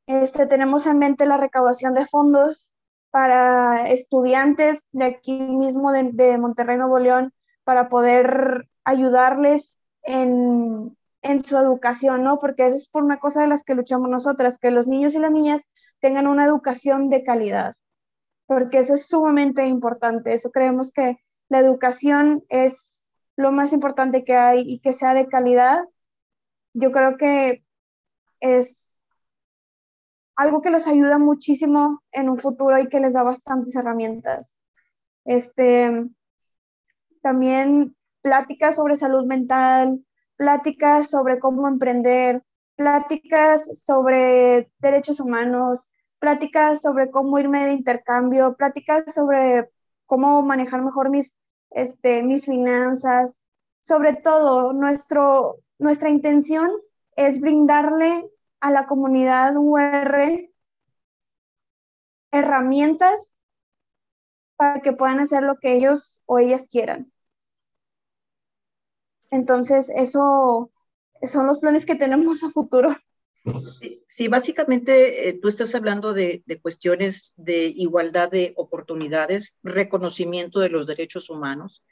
[0.06, 2.72] este, tenemos en mente la recaudación de fondos
[3.10, 7.32] para estudiantes de aquí mismo de, Monterrey, Nuevo León,
[7.64, 12.38] para poder ayudarles en, en, su educación, ¿no?
[12.38, 15.18] Porque eso es por una cosa de las que luchamos nosotras, que los niños y
[15.18, 15.68] las niñas
[16.00, 17.74] tengan una educación de calidad
[18.46, 20.32] porque eso es sumamente importante.
[20.32, 23.04] Eso creemos que la educación es
[23.36, 25.84] lo más importante que hay y que sea de calidad.
[26.72, 27.64] Yo creo que
[28.40, 28.94] es
[30.36, 34.54] algo que los ayuda muchísimo en un futuro y que les da bastantes herramientas.
[35.24, 36.06] Este,
[37.22, 40.04] también pláticas sobre salud mental,
[40.36, 42.42] pláticas sobre cómo emprender,
[42.76, 49.70] pláticas sobre derechos humanos, pláticas sobre cómo irme de intercambio, pláticas sobre
[50.04, 51.36] cómo manejar mejor mis,
[51.70, 53.42] este, mis finanzas.
[53.82, 56.70] Sobre todo, nuestro, nuestra intención
[57.16, 58.28] es brindarle
[58.60, 60.50] a la comunidad UR
[62.32, 63.32] herramientas
[64.56, 67.12] para que puedan hacer lo que ellos o ellas quieran.
[69.30, 70.70] Entonces, eso
[71.22, 72.96] son los planes que tenemos a futuro.
[74.06, 80.86] Sí, básicamente eh, tú estás hablando de, cuestiones de igualdad de oportunidades, reconocimiento de los
[80.86, 81.84] derechos humanos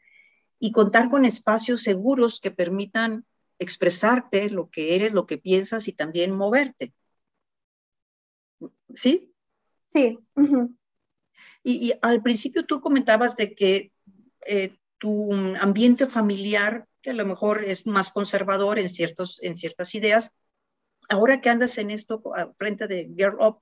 [0.59, 3.25] y contar con espacios seguros que permitan
[3.65, 6.95] expresarte lo que eres, lo que piensas y también moverte.
[8.95, 9.35] ¿Sí?
[9.87, 10.19] Sí.
[11.65, 13.93] y, al principio tú comentabas de que
[14.47, 19.95] eh, tu ambiente familiar, que a lo mejor es más conservador en, ciertos, en ciertas
[19.95, 20.35] ideas,
[21.09, 22.23] ahora que andas en esto
[22.57, 23.61] frente de Girl Up,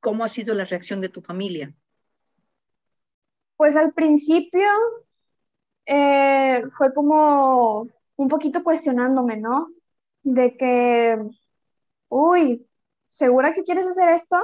[0.00, 1.74] ¿cómo ha sido la reacción de tu familia?
[3.56, 4.68] Pues al principio
[5.86, 9.68] eh, fue como un poquito cuestionándome, ¿no?
[10.24, 11.18] De que,
[12.08, 12.68] uy,
[13.08, 14.36] ¿segura que quieres hacer esto?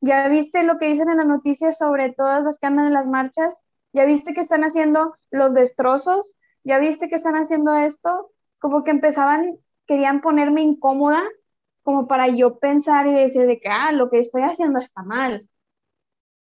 [0.00, 3.06] ¿Ya viste lo que dicen en las noticias sobre todas las que andan en las
[3.06, 3.62] marchas?
[3.92, 6.38] ¿Ya viste que están haciendo los destrozos?
[6.64, 8.32] ¿Ya viste que están haciendo esto?
[8.58, 11.22] Como que empezaban, querían ponerme incómoda,
[11.82, 15.46] como para yo pensar y decir de que, ah, lo que estoy haciendo está mal.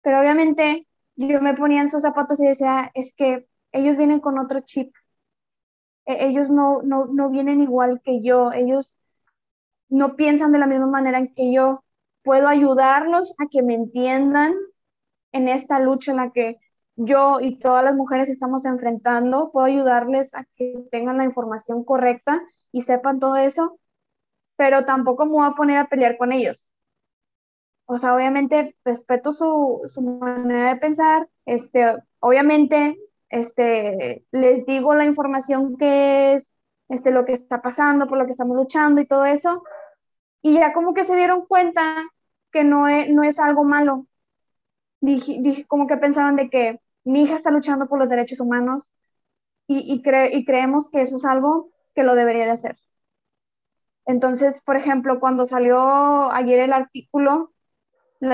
[0.02, 4.40] Pero obviamente yo me ponía en sus zapatos y decía, es que ellos vienen con
[4.40, 4.94] otro chip.
[6.06, 8.52] E-, ellos no, no, no vienen igual que yo.
[8.52, 8.98] Ellos
[9.90, 11.84] no piensan de la misma manera en que yo.
[12.24, 14.54] Puedo ayudarlos a que me entiendan
[15.32, 16.60] en esta lucha en la que
[16.96, 22.42] yo y todas las mujeres estamos enfrentando, puedo ayudarles a que tengan la información correcta
[22.72, 23.80] y sepan todo eso,
[24.56, 26.74] pero tampoco me voy a poner a pelear con ellos.
[27.86, 32.98] O sea, obviamente respeto su, su manera de pensar, este, obviamente
[33.32, 36.58] este, les digo la información que es,
[36.90, 39.64] este, lo que está pasando, por lo que estamos luchando y todo eso,
[40.42, 42.06] y ya como que se dieron cuenta
[42.52, 44.08] que no es, no es algo malo,
[45.00, 48.92] dije, dije, como que pensaban de que mi hija está luchando por los derechos humanos
[49.68, 50.04] y, y,
[50.38, 52.78] y creemos que eso es algo que lo debería de hacer.
[54.06, 57.51] Entonces, por ejemplo, cuando salió ayer el artículo,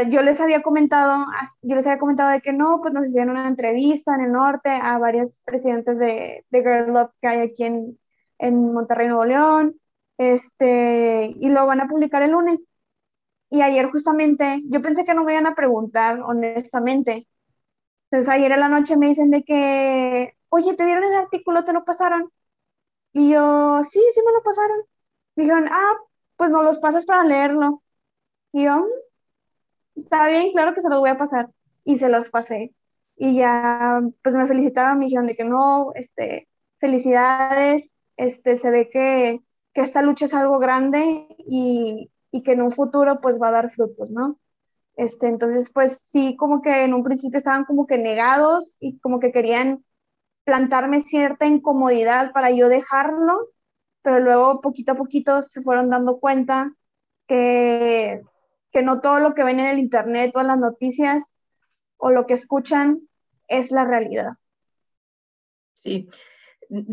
[0.10, 1.26] yo les había comentado,
[1.62, 4.69] yo les había comentado de que no, pues nos hicieron una entrevista en el norte
[4.69, 8.00] a varios presidentes de, de Girl Love que hay aquí en,
[8.39, 9.80] en Monterrey, Nuevo León,
[10.17, 12.65] este, y lo van a publicar el lunes.
[13.50, 17.28] Y ayer justamente, yo pensé que no me iban a preguntar, honestamente.
[18.12, 21.63] Entonces ayer en la noche me dicen de que, oye, ¿te dieron el artículo?
[21.65, 22.32] ¿Te lo pasaron?
[23.13, 24.78] Y yo, sí, sí me lo pasaron.
[25.36, 25.93] Me dijeron, ah,
[26.38, 27.84] pues no los pasas para leerlo.
[28.54, 28.86] Y yo, mm,
[30.01, 31.49] está bien, claro que se los voy a pasar.
[31.83, 32.73] Y se los pasé.
[33.15, 36.47] Y ya, pues me felicitaron, me dijeron de que no, este,
[36.79, 39.41] felicidades, este, se ve que,
[39.73, 43.51] que esta lucha es algo grande y, y que en un futuro pues va a
[43.51, 44.39] dar frutos, ¿no?
[44.97, 49.19] Este, entonces, pues sí, como que en un principio estaban como que negados y como
[49.19, 49.86] que querían
[50.43, 53.49] plantarme cierta incomodidad para yo dejarlo,
[54.01, 56.73] pero luego poquito a poquito se fueron dando cuenta
[57.27, 58.21] que,
[58.78, 61.36] que no todo lo que ven en el internet o en las noticias
[61.98, 63.10] o lo que escuchan
[63.48, 64.34] es la realidad.
[65.80, 66.08] Sí,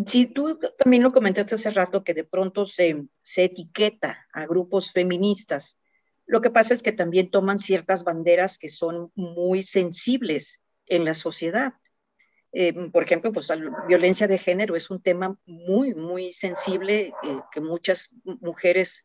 [0.07, 4.92] Sí, tú también lo comentaste hace rato que de pronto se, se etiqueta a grupos
[4.92, 5.79] feministas.
[6.27, 11.12] Lo que pasa es que también toman ciertas banderas que son muy sensibles en la
[11.12, 11.75] sociedad.
[12.53, 17.38] Eh, por ejemplo, pues la violencia de género es un tema muy, muy sensible eh,
[17.53, 19.05] que muchas mujeres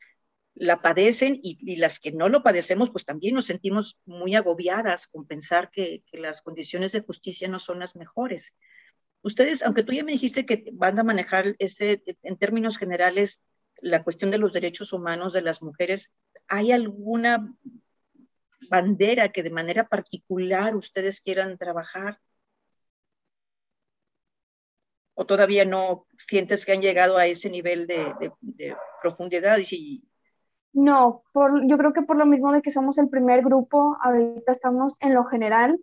[0.60, 5.26] la padecen y, las que no lo padecemos, pues también nos sentimos muy agobiadas con
[5.26, 8.54] pensar que, las condiciones de justicia no son las mejores.
[9.22, 13.42] Ustedes, aunque tú ya me dijiste que van a manejar ese, en términos generales
[13.82, 16.12] la cuestión de los derechos humanos de las mujeres,
[16.50, 17.56] ¿hay alguna
[18.70, 22.20] bandera que de manera particular ustedes quieran trabajar?
[25.14, 28.36] ¿O todavía no sientes que han llegado a ese nivel de,
[29.02, 29.58] profundidad?
[29.72, 30.04] Y
[30.74, 34.52] No, por, yo creo que por lo mismo de que somos el primer grupo, ahorita
[34.52, 35.80] estamos en lo general,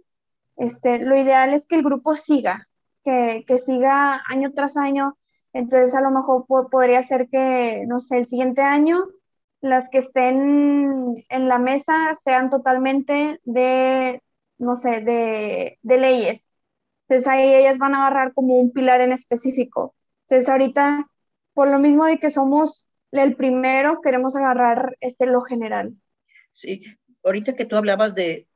[0.57, 2.69] este, lo ideal es que el grupo siga,
[3.05, 5.17] que, siga año tras año.
[5.53, 9.07] Entonces a lo mejor podría ser que, no sé, el siguiente año
[9.61, 14.23] las que estén en la mesa sean totalmente de,
[14.59, 16.55] no sé, de, de leyes.
[17.09, 19.95] Entonces ahí ellas van a agarrar como un pilar en específico.
[20.23, 21.09] Entonces ahorita,
[21.55, 25.95] por lo mismo de que somos el primero, queremos agarrar este lo general.
[26.51, 26.83] Sí,
[27.23, 28.49] ahorita que tú hablabas de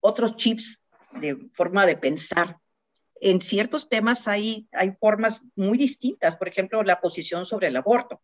[0.00, 0.80] otros chips
[1.12, 2.58] de forma de pensar,
[3.20, 8.20] en ciertos temas hay, hay formas muy distintas, por ejemplo, la posición sobre el aborto.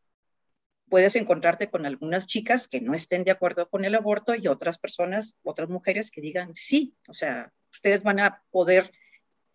[0.89, 4.79] Puedes encontrarte con algunas chicas que no estén de acuerdo con el aborto y otras
[4.79, 8.93] personas, otras mujeres que digan sí, o sea, ustedes van a poder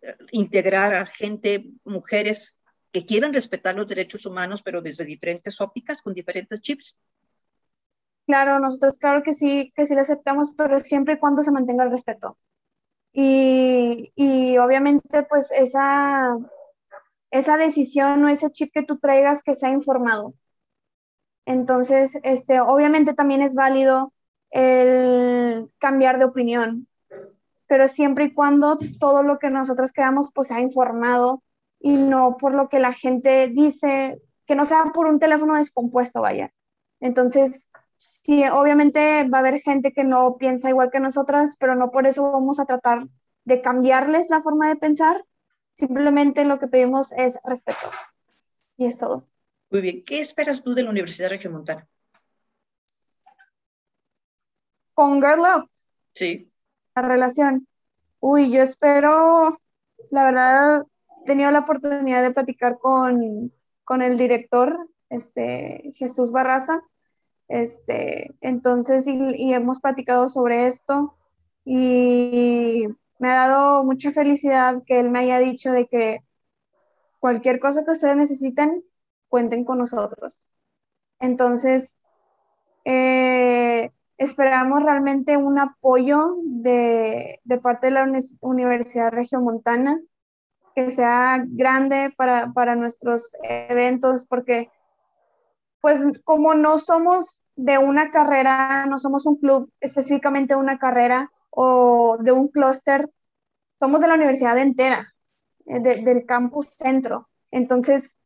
[0.02, 2.56] eh, integrar a gente, mujeres
[2.92, 6.98] que quieran respetar los derechos humanos, pero desde diferentes ópticas, con diferentes chips.
[8.26, 11.84] Claro, nosotros claro que sí, que sí lo aceptamos, pero siempre y cuando se mantenga
[11.84, 12.38] el respeto.
[13.12, 16.36] Y, y obviamente pues esa,
[17.30, 20.34] esa decisión o ese chip que tú traigas que sea informado.
[21.46, 24.12] Entonces, este, obviamente también es válido
[24.50, 26.86] el cambiar de opinión,
[27.66, 31.42] pero siempre y cuando todo lo que nosotros creamos pues sea informado
[31.80, 36.20] y no por lo que la gente dice, que no sea por un teléfono descompuesto,
[36.20, 36.52] vaya.
[37.00, 41.90] Entonces, sí, obviamente va a haber gente que no piensa igual que nosotras, pero no
[41.90, 43.00] por eso vamos a tratar
[43.44, 45.24] de cambiarles la forma de pensar.
[45.74, 47.88] Simplemente lo que pedimos es respeto.
[48.76, 49.28] Y es todo.
[49.70, 50.04] Muy bien.
[50.04, 51.86] ¿Qué esperas tú de la Universidad Regiomontana?
[54.94, 55.70] Con Girl Up.
[56.14, 56.50] Sí.
[56.96, 57.68] La relación.
[58.18, 59.56] Uy, yo espero,
[60.10, 60.86] la verdad,
[61.28, 63.52] tenido la oportunidad de platicar con,
[63.84, 66.82] con el director, este, Jesús Barraza.
[67.48, 71.14] Este, entonces, y, hemos platicado sobre esto
[71.64, 76.24] y me ha dado mucha felicidad que él me haya dicho de que
[77.20, 78.84] cualquier cosa que ustedes necesiten,
[79.28, 80.48] cuenten con nosotros.
[81.20, 81.98] Entonces,
[82.84, 88.06] eh, esperamos realmente un apoyo de, parte de la
[88.40, 90.00] Universidad Regiomontana,
[90.78, 94.70] que sea grande para, para nuestros eventos, porque
[95.80, 102.16] pues como no somos de una carrera, no somos un club específicamente una carrera o
[102.20, 103.10] de un clúster,
[103.80, 105.12] somos de la universidad entera,
[105.66, 107.28] eh, del campus centro.
[107.50, 108.16] Entonces,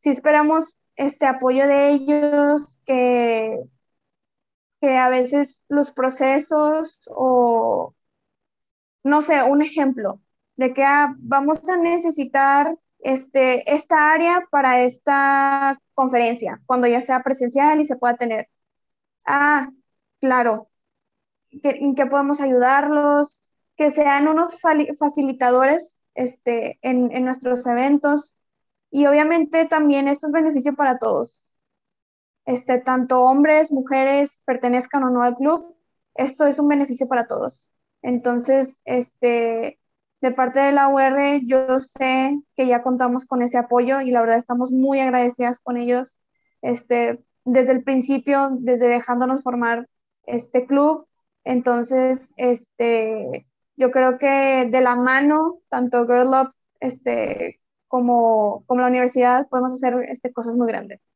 [0.00, 3.56] si esperamos este apoyo de ellos, que,
[4.80, 7.94] que a veces los procesos o,
[9.04, 10.20] no sé, un ejemplo
[10.60, 17.22] de que ah, vamos a necesitar este, esta área para esta conferencia, cuando ya sea
[17.22, 18.50] presencial y se pueda tener.
[19.24, 19.70] Ah,
[20.20, 20.68] claro,
[21.50, 23.40] ¿en qué podemos ayudarlos?
[23.74, 24.60] Que sean unos
[24.98, 28.36] facilitadores este, en, en nuestros eventos,
[28.90, 31.50] y obviamente también esto es beneficio para todos.
[32.44, 35.74] Este, tanto hombres, mujeres, pertenezcan o no al club,
[36.14, 37.72] esto es un beneficio para todos.
[38.02, 39.79] Entonces, este,
[40.20, 44.20] de parte de la UR, yo sé que ya contamos con ese apoyo y la
[44.20, 46.20] verdad estamos muy agradecidas con ellos.
[46.62, 49.88] Este, desde el principio, desde dejándonos formar
[50.26, 51.06] este club.
[51.44, 53.46] Entonces, este,
[53.76, 59.72] yo creo que de la mano, tanto Girl Up este, como, como la universidad podemos
[59.72, 61.08] hacer este, cosas muy grandes.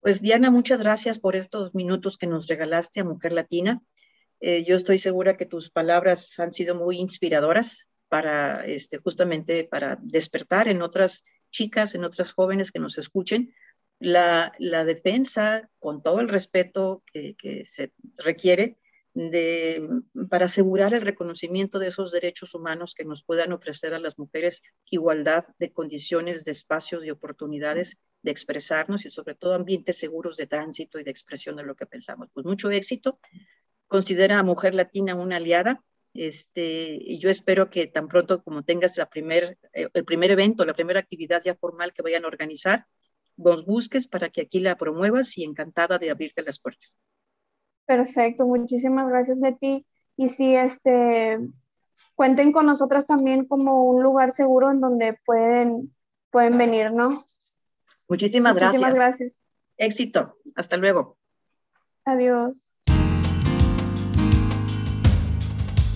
[0.00, 3.82] Pues Diana, muchas gracias por estos minutos que nos regalaste a Mujer Latina.
[4.40, 9.98] Eh, yo estoy segura que tus palabras han sido muy inspiradoras para este, justamente para
[10.00, 13.54] despertar en otras chicas, en otras jóvenes que nos escuchen,
[13.98, 18.78] la, la defensa con todo el respeto que, que se requiere
[19.14, 19.88] de,
[20.30, 24.62] para asegurar el reconocimiento de esos derechos humanos que nos puedan ofrecer a las mujeres
[24.90, 30.46] igualdad de condiciones, de espacios y oportunidades de expresarnos y sobre todo ambientes seguros de
[30.46, 32.28] tránsito y de expresión de lo que pensamos.
[32.32, 33.18] Pues mucho éxito.
[33.88, 35.82] Considera a Mujer Latina una aliada.
[36.14, 40.64] Este, y yo espero que tan pronto como tengas la primer, eh, el primer evento,
[40.64, 42.86] la primera actividad ya formal que vayan a organizar,
[43.36, 46.98] nos busques para que aquí la promuevas y encantada de abrirte las puertas.
[47.86, 49.86] Perfecto, muchísimas gracias Leti.
[50.16, 51.38] Y sí, este,
[52.14, 55.94] cuenten con nosotras también como un lugar seguro en donde pueden,
[56.30, 57.24] pueden venir, ¿no?
[58.08, 59.40] Muchísimas, Muchísimas gracias.
[59.76, 60.36] Éxito.
[60.56, 61.16] Hasta luego.
[62.04, 62.72] Adiós.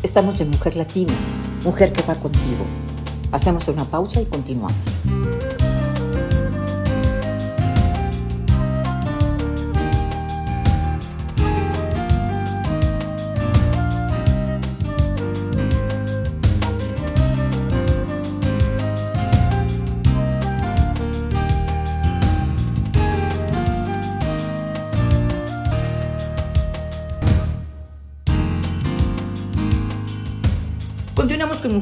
[0.03, 1.13] Estamos en Mujer Latina,
[1.63, 2.67] mujer que va contigo.
[3.31, 4.75] Hacemos una pausa y continuamos.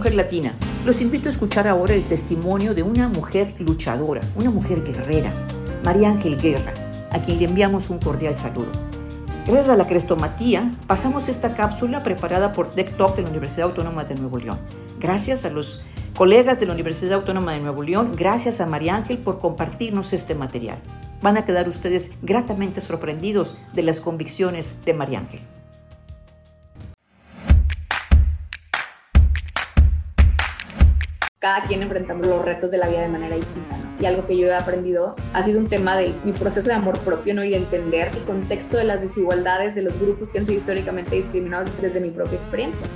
[0.01, 0.55] Mujer Latina.
[0.86, 5.30] Los invito a escuchar ahora el testimonio de una mujer luchadora, una mujer guerrera,
[5.84, 6.72] María Ángel Guerra,
[7.11, 8.72] a quien le enviamos un cordial saludo.
[9.44, 14.14] Gracias a la crestomatía, pasamos esta cápsula preparada por TechTalk de la Universidad Autónoma de
[14.14, 14.59] Nuevo León.
[14.98, 15.82] Gracias a los
[16.16, 20.34] colegas de la Universidad Autónoma de Nuevo León, gracias a María Ángel por compartirnos este
[20.34, 20.78] material.
[21.20, 25.42] Van a quedar ustedes gratamente sorprendidos de las convicciones de María Ángel.
[31.41, 33.74] Cada quien enfrentamos los retos de la vida de manera distinta.
[33.99, 36.99] Y algo que yo he aprendido ha sido un tema de mi proceso de amor
[36.99, 37.43] propio ¿no?
[37.43, 41.16] y de entender el contexto de las desigualdades de los grupos que han sido históricamente
[41.16, 42.86] discriminados desde mi propia experiencia.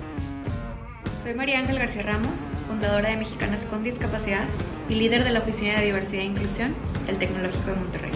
[1.23, 2.39] Soy María Ángel García Ramos,
[2.69, 4.45] fundadora de Mexicanas con Discapacidad
[4.91, 6.75] y líder de la Oficina de Diversidad e Inclusión
[7.07, 8.13] del Tecnológico de Monterrey.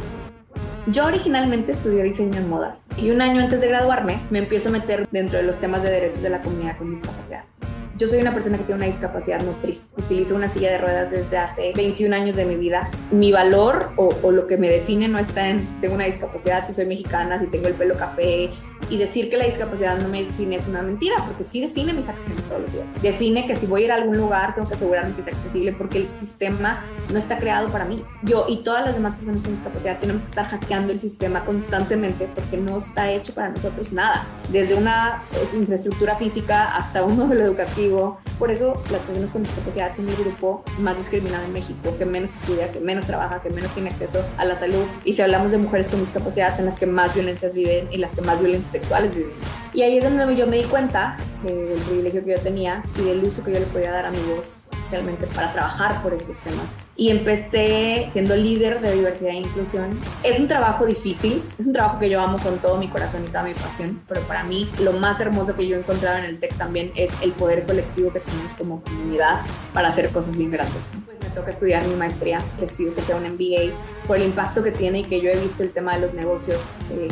[0.89, 4.73] Yo originalmente estudié diseño en modas y un año antes de graduarme me empiezo a
[4.73, 7.45] meter dentro de los temas de derechos de la comunidad con discapacidad.
[7.99, 9.91] Yo soy una persona que tiene una discapacidad motriz.
[9.97, 12.89] Utilizo una silla de ruedas desde hace 21 años de mi vida.
[13.11, 16.65] Mi valor o, o, lo que me define no está en si tengo una discapacidad,
[16.65, 18.51] si soy mexicana, si tengo el pelo café.
[18.91, 22.09] Y decir que la discapacidad no me define es una mentira, porque sí define mis
[22.09, 23.03] acciones todos los días.
[23.03, 25.73] Define que si voy a ir a algún lugar tengo que asegurarme que esté accesible
[25.73, 28.03] porque el sistema no está creado para mí.
[28.23, 32.29] Yo y todas las demás personas con discapacidad tenemos que estar hackeando el sistema constantemente
[32.35, 34.25] porque no está hecho para nosotros nada.
[34.51, 37.88] Desde una pues, infraestructura física hasta un modelo educativo.
[38.39, 42.35] Por eso las personas con discapacidad son el grupo más discriminado en México, que menos
[42.35, 44.85] estudia, que menos trabaja, que menos tiene acceso a la salud.
[45.05, 48.13] Y si hablamos de mujeres con discapacidad, son las que más violencias viven y las
[48.13, 49.37] que más violencias sexuales vivimos.
[49.73, 53.25] Y ahí es donde yo me di cuenta del privilegio que yo tenía y del
[53.25, 54.59] uso que yo le podía dar a mi voz,
[54.89, 56.73] especialmente para trabajar por estos temas.
[56.97, 59.91] Y empecé siendo líder de diversidad e inclusión.
[60.25, 63.29] Es un trabajo difícil, es un trabajo que yo amo con todo mi corazón y
[63.29, 66.41] toda mi pasión, pero para mí lo más hermoso que yo he encontrado en el
[66.41, 70.87] TEC también es el poder colectivo que tenemos como comunidad para hacer cosas bien grandes.
[71.07, 73.73] Pues me toca estudiar mi maestría, decido que sea un MBA
[74.09, 76.61] por el impacto que tiene y que yo he visto el tema de los negocios
[76.91, 77.09] eh,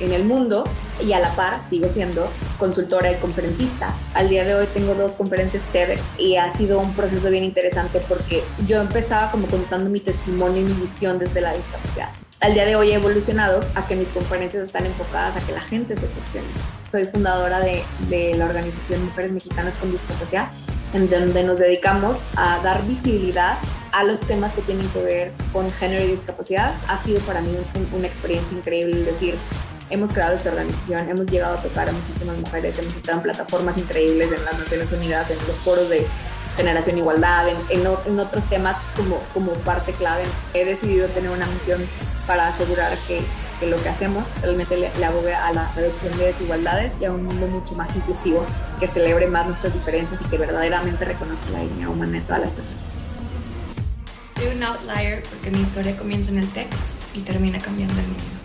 [0.00, 0.64] en el mundo
[1.04, 3.92] y a la par sigo siendo consultora y conferencista.
[4.14, 8.00] Al día de hoy tengo dos conferencias TEDx y ha sido un proceso bien interesante
[8.08, 12.10] porque yo empezaba como contando mi testimonio y mi visión desde la discapacidad.
[12.40, 15.60] Al día de hoy he evolucionado a que mis conferencias están enfocadas a que la
[15.62, 16.46] gente se cuestione.
[16.92, 20.50] Soy fundadora de, de la organización Mujeres Mexicanas con Discapacidad
[20.92, 23.58] en donde nos dedicamos a dar visibilidad
[23.92, 26.74] a los temas que tienen que ver con género y discapacidad.
[26.88, 29.34] Ha sido para mí un, una experiencia increíble, decir,
[29.90, 33.76] hemos creado esta organización, hemos llegado a tocar a muchísimas mujeres, hemos estado en plataformas
[33.78, 36.06] increíbles en las Naciones Unidas, en los foros de
[36.56, 40.24] generación igualdad, en, en, otros temas como, como parte clave.
[40.54, 41.80] He decidido tener una misión
[42.26, 43.22] para asegurar que
[43.58, 47.12] que lo que hacemos realmente le, le abogue a la reducción de desigualdades y a
[47.12, 48.44] un mundo mucho más inclusivo,
[48.78, 52.50] que celebre más nuestras diferencias y que verdaderamente reconozca la dignidad humana de todas las
[52.50, 52.82] personas.
[54.36, 56.68] Soy un outlier porque mi historia comienza en el TEC
[57.14, 58.35] y termina cambiando el mundo.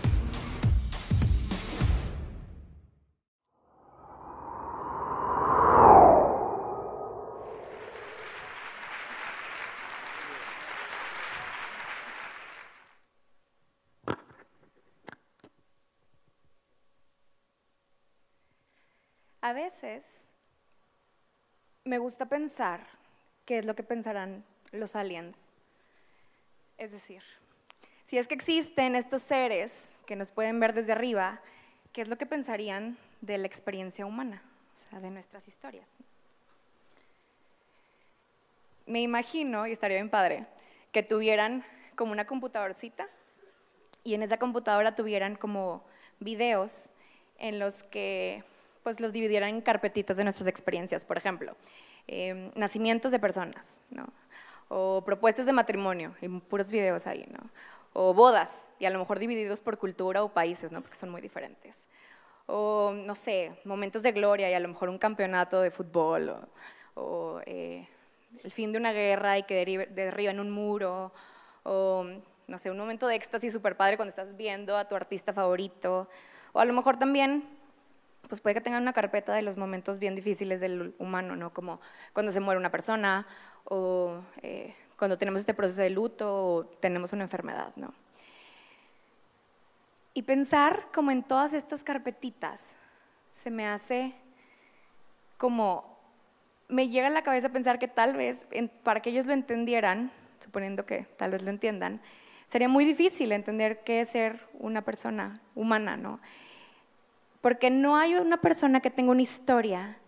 [19.42, 20.04] A veces
[21.84, 22.86] me gusta pensar
[23.44, 25.36] qué es lo que pensarán los aliens.
[26.78, 27.24] Es decir,
[28.06, 29.74] si es que existen estos seres
[30.06, 31.40] que nos pueden ver desde arriba,
[31.92, 35.88] ¿qué es lo que pensarían de la experiencia humana, o sea, de nuestras historias?
[38.86, 40.46] Me imagino, y estaría bien padre,
[40.92, 41.64] que tuvieran
[41.96, 43.08] como una computadorcita
[44.04, 45.84] y en esa computadora tuvieran como
[46.20, 46.90] videos
[47.38, 48.44] en los que
[48.82, 51.56] pues los dividieran en carpetitas de nuestras experiencias, por ejemplo,
[52.08, 54.06] eh, nacimientos de personas, ¿no?
[54.68, 57.50] o propuestas de matrimonio, y puros videos ahí, ¿no?
[57.92, 60.80] o bodas, y a lo mejor divididos por cultura o países, ¿no?
[60.80, 61.76] porque son muy diferentes.
[62.46, 66.48] O, no sé, momentos de gloria y a lo mejor un campeonato de fútbol,
[66.94, 67.86] o, eh,
[68.42, 71.12] el fin de una guerra y que derriben un muro,
[71.64, 72.04] o,
[72.48, 76.08] no sé, un momento de éxtasis súper padre cuando estás viendo a tu artista favorito,
[76.52, 77.44] o a lo mejor también
[78.32, 81.52] pues puede que tengan una carpeta de los momentos bien difíciles del humano, ¿no?
[81.52, 81.82] Como
[82.14, 83.26] cuando se muere una persona
[83.64, 87.92] o eh, cuando tenemos este proceso de luto o tenemos una enfermedad, ¿no?
[90.14, 92.58] Y pensar como en todas estas carpetitas
[93.34, 94.14] se me hace
[95.36, 95.98] como,
[96.68, 98.40] me llega a la cabeza pensar que tal vez,
[98.82, 100.10] para que ellos lo entendieran,
[100.40, 102.00] suponiendo que tal vez lo entiendan,
[102.46, 106.18] sería muy difícil entender qué es ser una persona humana, ¿no?
[107.42, 109.98] Porque no hay una persona que tenga una historia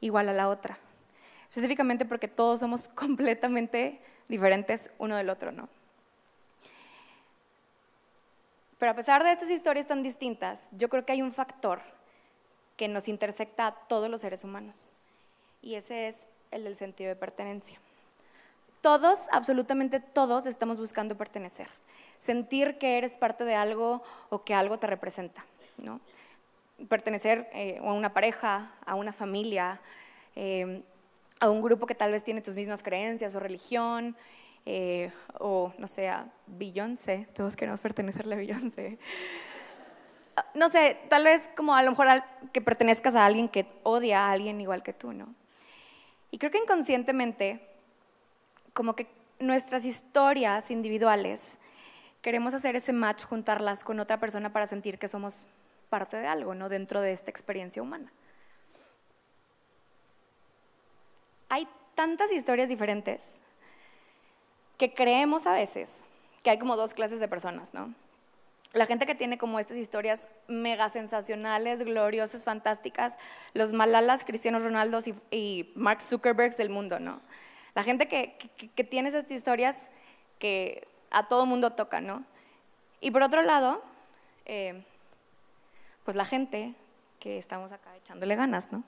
[0.00, 0.78] igual a la otra.
[1.50, 5.68] Específicamente porque todos somos completamente diferentes uno del otro, ¿no?
[8.78, 11.80] Pero a pesar de estas historias tan distintas, yo creo que hay un factor
[12.76, 14.96] que nos intersecta a todos los seres humanos,
[15.60, 16.16] y ese es
[16.50, 17.78] el del sentido de pertenencia.
[18.80, 21.68] Todos, absolutamente todos, estamos buscando pertenecer,
[22.18, 25.44] sentir que eres parte de algo o que algo te representa,
[25.76, 26.00] ¿no?
[26.88, 29.80] Pertenecer eh, a una pareja, a una familia,
[30.36, 30.82] eh,
[31.40, 34.16] a un grupo que tal vez tiene tus mismas creencias o religión,
[34.64, 38.98] eh, o no sé, a Beyoncé, todos queremos pertenecerle a Beyoncé.
[40.54, 42.06] No sé, tal vez como a lo mejor
[42.52, 45.34] que pertenezcas a alguien que odia a alguien igual que tú, ¿no?
[46.30, 47.60] Y creo que inconscientemente,
[48.72, 49.06] como que
[49.38, 51.58] nuestras historias individuales
[52.22, 55.44] queremos hacer ese match, juntarlas con otra persona para sentir que somos
[55.92, 56.70] parte de algo, ¿no?
[56.70, 58.10] Dentro de esta experiencia humana.
[61.50, 63.22] Hay tantas historias diferentes
[64.78, 65.90] que creemos a veces
[66.42, 67.94] que hay como dos clases de personas, ¿no?
[68.72, 73.18] La gente que tiene como estas historias mega sensacionales, gloriosas, fantásticas,
[73.52, 77.20] los Malalas, Cristiano Ronaldo y, Mark Zuckerbergs del mundo, ¿no?
[77.74, 78.34] La gente que,
[78.88, 79.76] tiene estas historias
[80.38, 82.24] que a todo mundo toca, ¿no?
[83.02, 83.82] Y por otro lado,
[84.46, 84.86] eh,
[86.04, 86.74] pues la gente
[87.20, 88.82] que estamos acá echándole ganas, ¿no?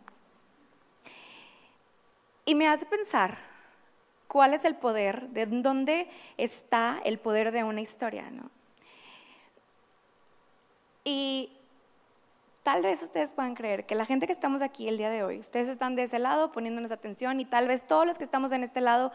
[2.44, 3.38] Y me hace pensar
[4.28, 8.50] cuál es el poder, de dónde está el poder de una historia, ¿no?
[11.04, 11.52] Y
[12.62, 15.38] tal vez ustedes puedan creer que la gente que estamos aquí el día de hoy,
[15.38, 18.64] ustedes están de ese lado poniéndonos atención y tal vez todos los que estamos en
[18.64, 19.12] este lado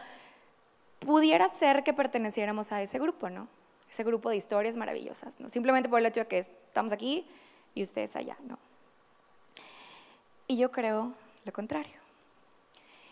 [1.00, 3.48] pudiera ser que perteneciéramos a ese grupo, ¿no?
[3.90, 5.50] Ese grupo de historias maravillosas, ¿no?
[5.50, 7.28] Simplemente por el hecho de que estamos aquí
[7.74, 8.58] y ustedes allá, ¿no?
[10.48, 11.14] Y yo creo
[11.46, 12.00] lo contrario.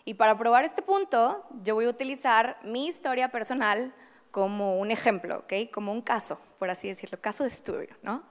[0.05, 3.93] Y para probar este punto, yo voy a utilizar mi historia personal
[4.31, 5.71] como un ejemplo, ¿ok?
[5.71, 8.23] Como un caso, por así decirlo, caso de estudio, ¿no?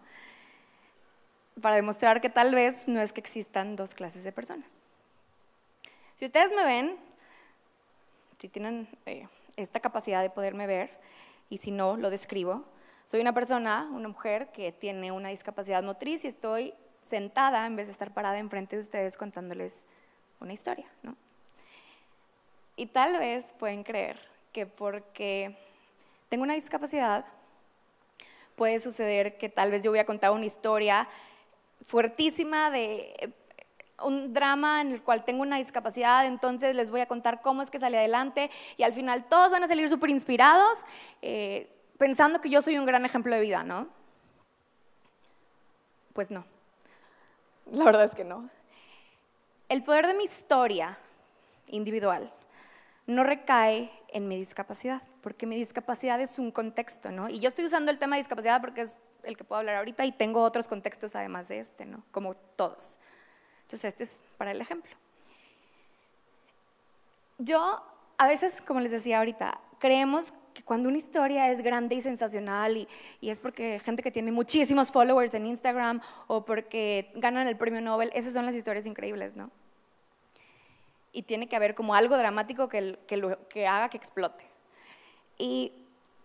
[1.60, 4.80] Para demostrar que tal vez no es que existan dos clases de personas.
[6.14, 6.96] Si ustedes me ven,
[8.38, 10.90] si tienen eh, esta capacidad de poderme ver,
[11.50, 12.64] y si no, lo describo,
[13.07, 17.86] soy una persona, una mujer que tiene una discapacidad motriz y estoy sentada en vez
[17.86, 19.84] de estar parada enfrente de ustedes contándoles
[20.40, 21.16] una historia, ¿no?
[22.74, 24.18] Y tal vez pueden creer
[24.52, 25.57] que porque
[26.28, 27.24] tengo una discapacidad,
[28.57, 31.09] puede suceder que tal vez yo voy a contar una historia
[31.86, 33.30] fuertísima de eh,
[34.02, 37.70] un drama en el cual tengo una discapacidad, entonces les voy a contar cómo es
[37.70, 40.78] que sale adelante y al final todos van a salir súper inspirados
[41.22, 43.88] eh, pensando que yo soy un gran ejemplo de vida, ¿no?
[46.12, 46.44] Pues no,
[47.70, 48.49] la verdad es que no.
[49.68, 50.99] El poder de mi historia
[51.66, 52.32] individual
[53.07, 57.28] no recae en mi discapacidad, porque mi discapacidad es un contexto, ¿no?
[57.28, 58.94] Y yo estoy usando el tema de discapacidad porque es
[59.24, 62.03] el que puedo hablar ahorita y tengo otros contextos además de este, ¿no?
[62.12, 62.99] Como todos.
[63.62, 64.97] Entonces, este es para el ejemplo.
[67.38, 67.82] Yo,
[68.16, 72.76] a veces, como les decía ahorita, creemos que cuando una historia es grande y sensacional
[72.76, 72.88] y,
[73.20, 77.80] y, es porque gente que tiene muchísimos followers en Instagram o porque ganan el premio
[77.80, 79.50] Nobel, esas son las historias increíbles, ¿no?
[81.16, 82.98] y tiene que haber como algo dramático que,
[83.48, 84.44] que, haga que explote.
[85.38, 85.72] Y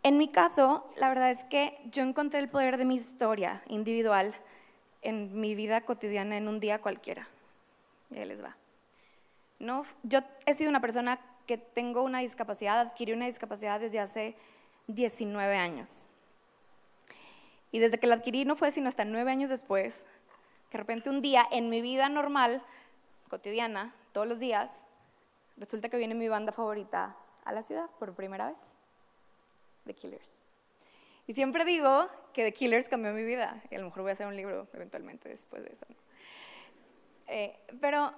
[0.03, 4.36] en mi caso, la verdad es que yo encontré el poder de mi historia individual
[5.01, 7.29] en mi vida cotidiana en un día cualquiera.
[8.13, 8.57] Y ahí les va.
[9.59, 11.21] No, yo he sido una persona
[11.51, 14.37] que tengo una discapacidad, adquirí una discapacidad desde hace
[14.87, 16.09] 19 años.
[17.73, 20.05] Y desde que la adquirí no fue sino hasta nueve años después,
[20.69, 22.63] que de repente un día en mi vida normal,
[23.29, 24.71] cotidiana, todos los días,
[25.57, 28.57] resulta que viene mi banda favorita a la ciudad por primera vez,
[29.85, 30.43] The Killers.
[31.27, 34.13] Y siempre digo que The Killers cambió mi vida, y a lo mejor voy a
[34.13, 35.85] hacer un libro eventualmente después de eso.
[37.27, 38.13] Eh, pero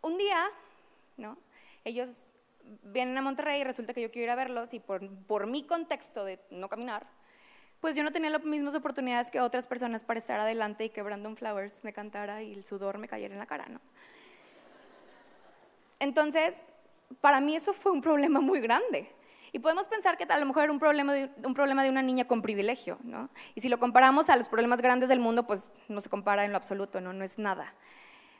[0.00, 0.46] un día,
[1.18, 1.36] ¿no?
[1.84, 2.16] Ellos
[2.84, 5.64] vienen a Monterrey y resulta que yo quiero ir a verlos y por, por mi
[5.64, 7.06] contexto de no caminar,
[7.80, 11.02] pues yo no tenía las mismas oportunidades que otras personas para estar adelante y que
[11.02, 13.80] Brandon Flowers me cantara y el sudor me cayera en la cara, ¿no?
[15.98, 16.56] Entonces,
[17.20, 19.10] para mí eso fue un problema muy grande.
[19.50, 22.02] Y podemos pensar que a lo mejor era un problema, de, un problema de una
[22.02, 23.28] niña con privilegio, ¿no?
[23.54, 26.52] Y si lo comparamos a los problemas grandes del mundo, pues no se compara en
[26.52, 27.12] lo absoluto, ¿no?
[27.12, 27.74] No es nada.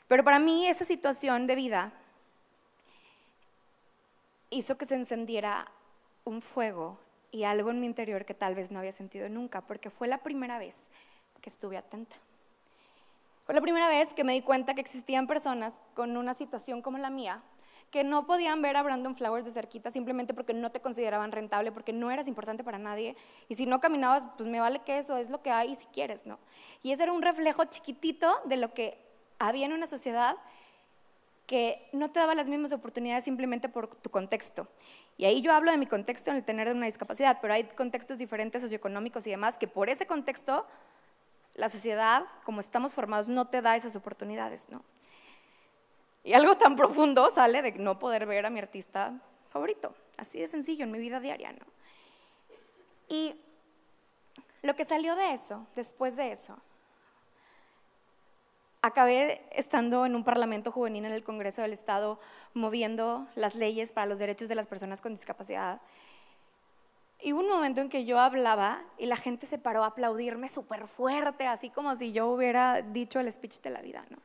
[0.07, 1.93] Pero para mí esa situación de vida
[4.53, 5.71] hizo que se encendiera
[6.25, 6.99] un fuego
[7.31, 10.19] y algo en mi interior que tal vez no había sentido nunca, porque fue la
[10.19, 10.75] primera vez
[11.41, 12.15] que estuve atenta.
[13.45, 16.97] Fue la primera vez que me di cuenta que existían personas con una situación como
[16.97, 17.43] la mía
[17.93, 21.71] que no podían ver a Brandon Flowers de cerquita simplemente porque no te consideraban rentable,
[21.71, 23.15] porque no eras importante para nadie.
[23.49, 26.25] Y si no caminabas, pues me vale que eso es lo que hay si quieres,
[26.25, 26.39] ¿no?
[26.81, 28.97] Y ese era un reflejo chiquitito de lo que
[29.37, 30.37] había en una sociedad
[31.45, 34.67] que no te daba las mismas oportunidades simplemente por tu contexto.
[35.17, 38.17] Y ahí yo hablo de mi contexto en el tener una discapacidad, pero hay contextos
[38.17, 40.65] diferentes socioeconómicos y demás que por ese contexto
[41.55, 44.83] la sociedad, como estamos formados, no te da esas oportunidades, ¿no?
[46.23, 49.13] Y algo tan profundo sale de no poder ver a mi artista
[49.49, 49.93] favorito.
[50.17, 51.65] Así de sencillo en mi vida diaria, ¿no?
[53.09, 53.35] Y
[54.61, 56.57] lo que salió de eso, después de eso,
[58.83, 62.19] acabé estando en un parlamento juvenil en el Congreso del Estado
[62.53, 65.81] moviendo las leyes para los derechos de las personas con discapacidad.
[67.21, 70.49] Y hubo un momento en que yo hablaba y la gente se paró a aplaudirme
[70.49, 74.17] súper fuerte, así como si yo hubiera dicho el speech de la vida, ¿no?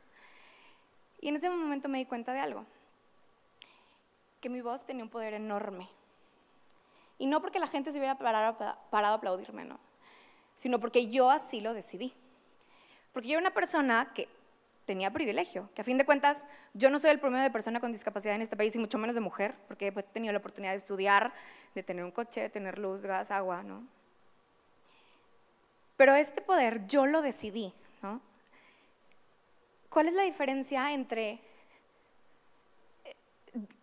[1.20, 2.66] Y en ese momento me di cuenta de algo,
[4.40, 5.88] que mi voz tenía un poder enorme.
[7.16, 8.58] Y no porque la gente se hubiera parado,
[8.90, 9.78] parado a aplaudirme, no,
[10.56, 12.12] sino porque yo así lo decidí.
[13.12, 14.28] Porque yo era una persona que
[14.88, 16.38] tenía privilegio, que a fin de cuentas
[16.72, 19.14] yo no soy el promedio de persona con discapacidad en este país y mucho menos
[19.14, 21.34] de mujer, porque he tenido la oportunidad de estudiar,
[21.74, 23.86] de tener un coche, de tener luz, gas, agua, ¿no?
[25.98, 28.22] Pero este poder yo lo decidí, ¿no?
[29.90, 31.38] ¿Cuál es la diferencia entre
[33.04, 33.14] eh,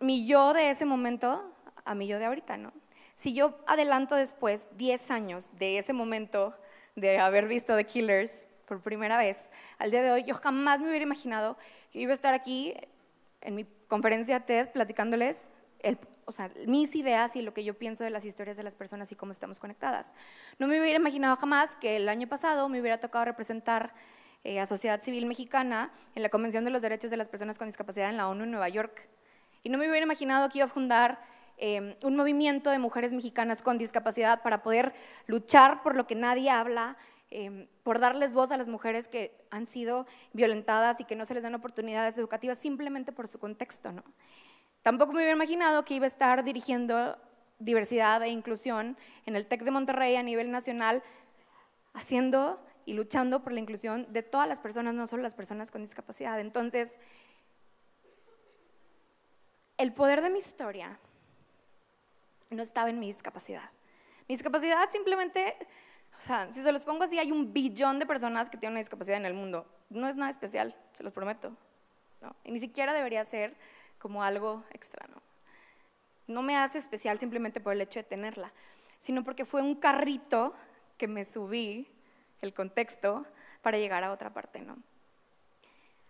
[0.00, 1.54] mi yo de ese momento
[1.84, 2.72] a mi yo de ahorita, no?
[3.14, 6.52] Si yo adelanto después 10 años de ese momento
[6.96, 9.38] de haber visto The Killers, por primera vez,
[9.78, 11.56] al día de hoy, yo jamás me hubiera imaginado
[11.90, 12.74] que iba a estar aquí
[13.40, 15.38] en mi conferencia TED platicándoles
[16.66, 19.32] mis ideas y lo que yo pienso de las historias de las personas y cómo
[19.32, 20.12] estamos conectadas.
[20.58, 23.94] No me hubiera imaginado jamás que el año pasado me hubiera tocado representar
[24.42, 27.68] eh, a Sociedad Civil Mexicana en la Convención de los Derechos de las Personas con
[27.68, 29.08] Discapacidad en la ONU en Nueva York.
[29.62, 31.20] Y no me hubiera imaginado que iba a fundar
[31.58, 34.92] eh, un movimiento de mujeres mexicanas con discapacidad para poder
[35.26, 36.96] luchar por lo que nadie habla
[37.30, 41.34] Em, por darles voz a las mujeres que han sido violentadas y que no se
[41.34, 43.90] les dan oportunidades educativas simplemente por su contexto.
[43.90, 44.04] ¿no?
[44.82, 47.18] Tampoco me hubiera imaginado que iba a estar dirigiendo
[47.58, 51.02] diversidad e inclusión en el TEC de Monterrey a nivel nacional,
[51.94, 55.82] haciendo y luchando por la inclusión de todas las personas, no solo las personas con
[55.82, 56.38] discapacidad.
[56.38, 56.92] Entonces,
[59.78, 61.00] el poder de mi historia
[62.50, 63.70] no estaba en mi discapacidad.
[64.28, 65.56] Mi discapacidad simplemente
[66.18, 68.80] o sea, si se los pongo así, hay un billón de personas que tienen una
[68.80, 69.66] discapacidad en el mundo.
[69.90, 71.52] No es nada especial, se los prometo.
[72.44, 73.54] Y ni siquiera debería ser
[73.98, 75.06] como algo extra.
[75.08, 75.22] ¿no?
[76.26, 78.52] no me hace especial simplemente por el hecho de tenerla,
[78.98, 80.54] sino porque fue un carrito
[80.96, 81.88] que me subí,
[82.40, 83.26] el contexto,
[83.62, 84.60] para llegar a otra parte.
[84.60, 84.76] ¿no?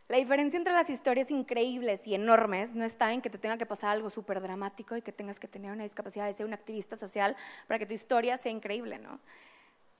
[0.08, 3.66] La diferencia entre las historias increíbles y enormes no está en que te tenga que
[3.66, 6.96] pasar algo súper dramático y que tengas que tener una discapacidad de ser un activista
[6.96, 7.36] social
[7.66, 9.20] para que tu historia sea increíble, ¿no?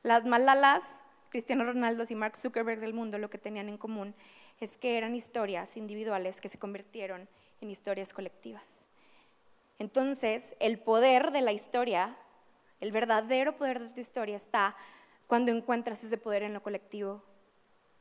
[0.07, 0.85] Las Malalas,
[1.31, 4.15] Cristiano Ronaldo y Mark Zuckerberg del mundo, lo que tenían en común
[4.61, 7.29] es que eran historias individuales que se convirtieron
[7.61, 8.69] en historias colectivas.
[9.81, 12.17] Entonces, el poder de la historia,
[12.81, 14.77] el verdadero poder de tu historia está
[15.27, 17.21] cuando encuentras ese poder en lo colectivo,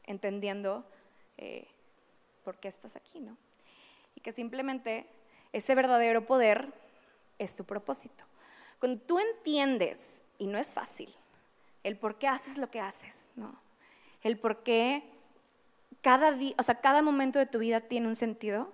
[0.03, 0.85] entendiendo
[1.39, 1.65] eh,
[2.43, 3.35] por qué estás aquí, ¿no?
[4.13, 5.07] Y que simplemente
[5.53, 6.71] ese verdadero poder
[7.39, 8.25] es tu propósito.
[8.77, 9.97] Cuando tú entiendes,
[10.37, 11.09] y no es fácil,
[11.85, 13.55] el por qué haces lo que haces, ¿no?
[14.23, 15.03] El por qué
[16.01, 18.73] cada, día, o sea, cada momento de tu vida tiene un sentido.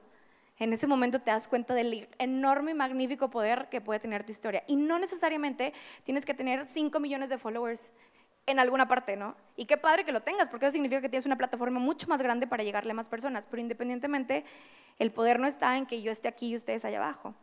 [0.58, 4.32] En ese momento te das cuenta del enorme y magnífico poder que puede tener tu
[4.32, 4.64] historia.
[4.68, 7.92] Y no necesariamente tienes que tener 5 millones de followers
[8.46, 9.36] en alguna parte, ¿no?
[9.58, 12.22] Y qué padre que lo tengas, porque eso significa que tienes una plataforma mucho más
[12.22, 13.46] grande para llegarle a más personas.
[13.50, 14.46] Pero independientemente,
[15.00, 17.36] el poder no está en que yo esté aquí y ustedes allá abajo.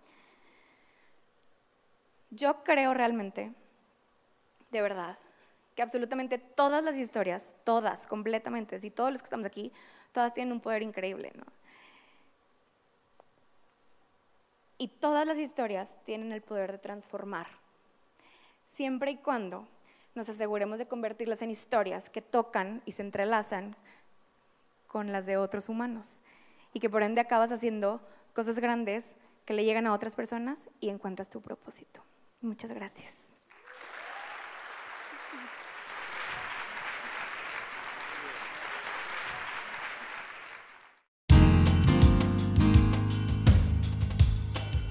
[2.30, 3.52] Yo creo realmente,
[4.70, 5.18] de verdad,
[5.78, 9.72] que absolutamente todas las historias, todas, completamente, y todos los que estamos aquí,
[10.10, 11.44] todas tienen un poder increíble, ¿no?
[14.76, 17.46] Y todas las historias tienen el poder de transformar,
[18.74, 19.68] siempre y cuando
[20.16, 23.76] nos aseguremos de convertirlas en historias que tocan y se entrelazan
[24.88, 26.18] con las de otros humanos,
[26.72, 28.00] y que por ende acabas haciendo
[28.34, 29.14] cosas grandes
[29.44, 32.02] que le llegan a otras personas y encuentras tu propósito.
[32.40, 33.17] Muchas gracias.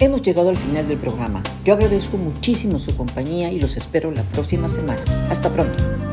[0.07, 1.43] Hemos llegado al final del programa.
[1.65, 5.03] Yo agradezco muchísimo su compañía y los espero la próxima semana.
[5.29, 6.06] Hasta pronto.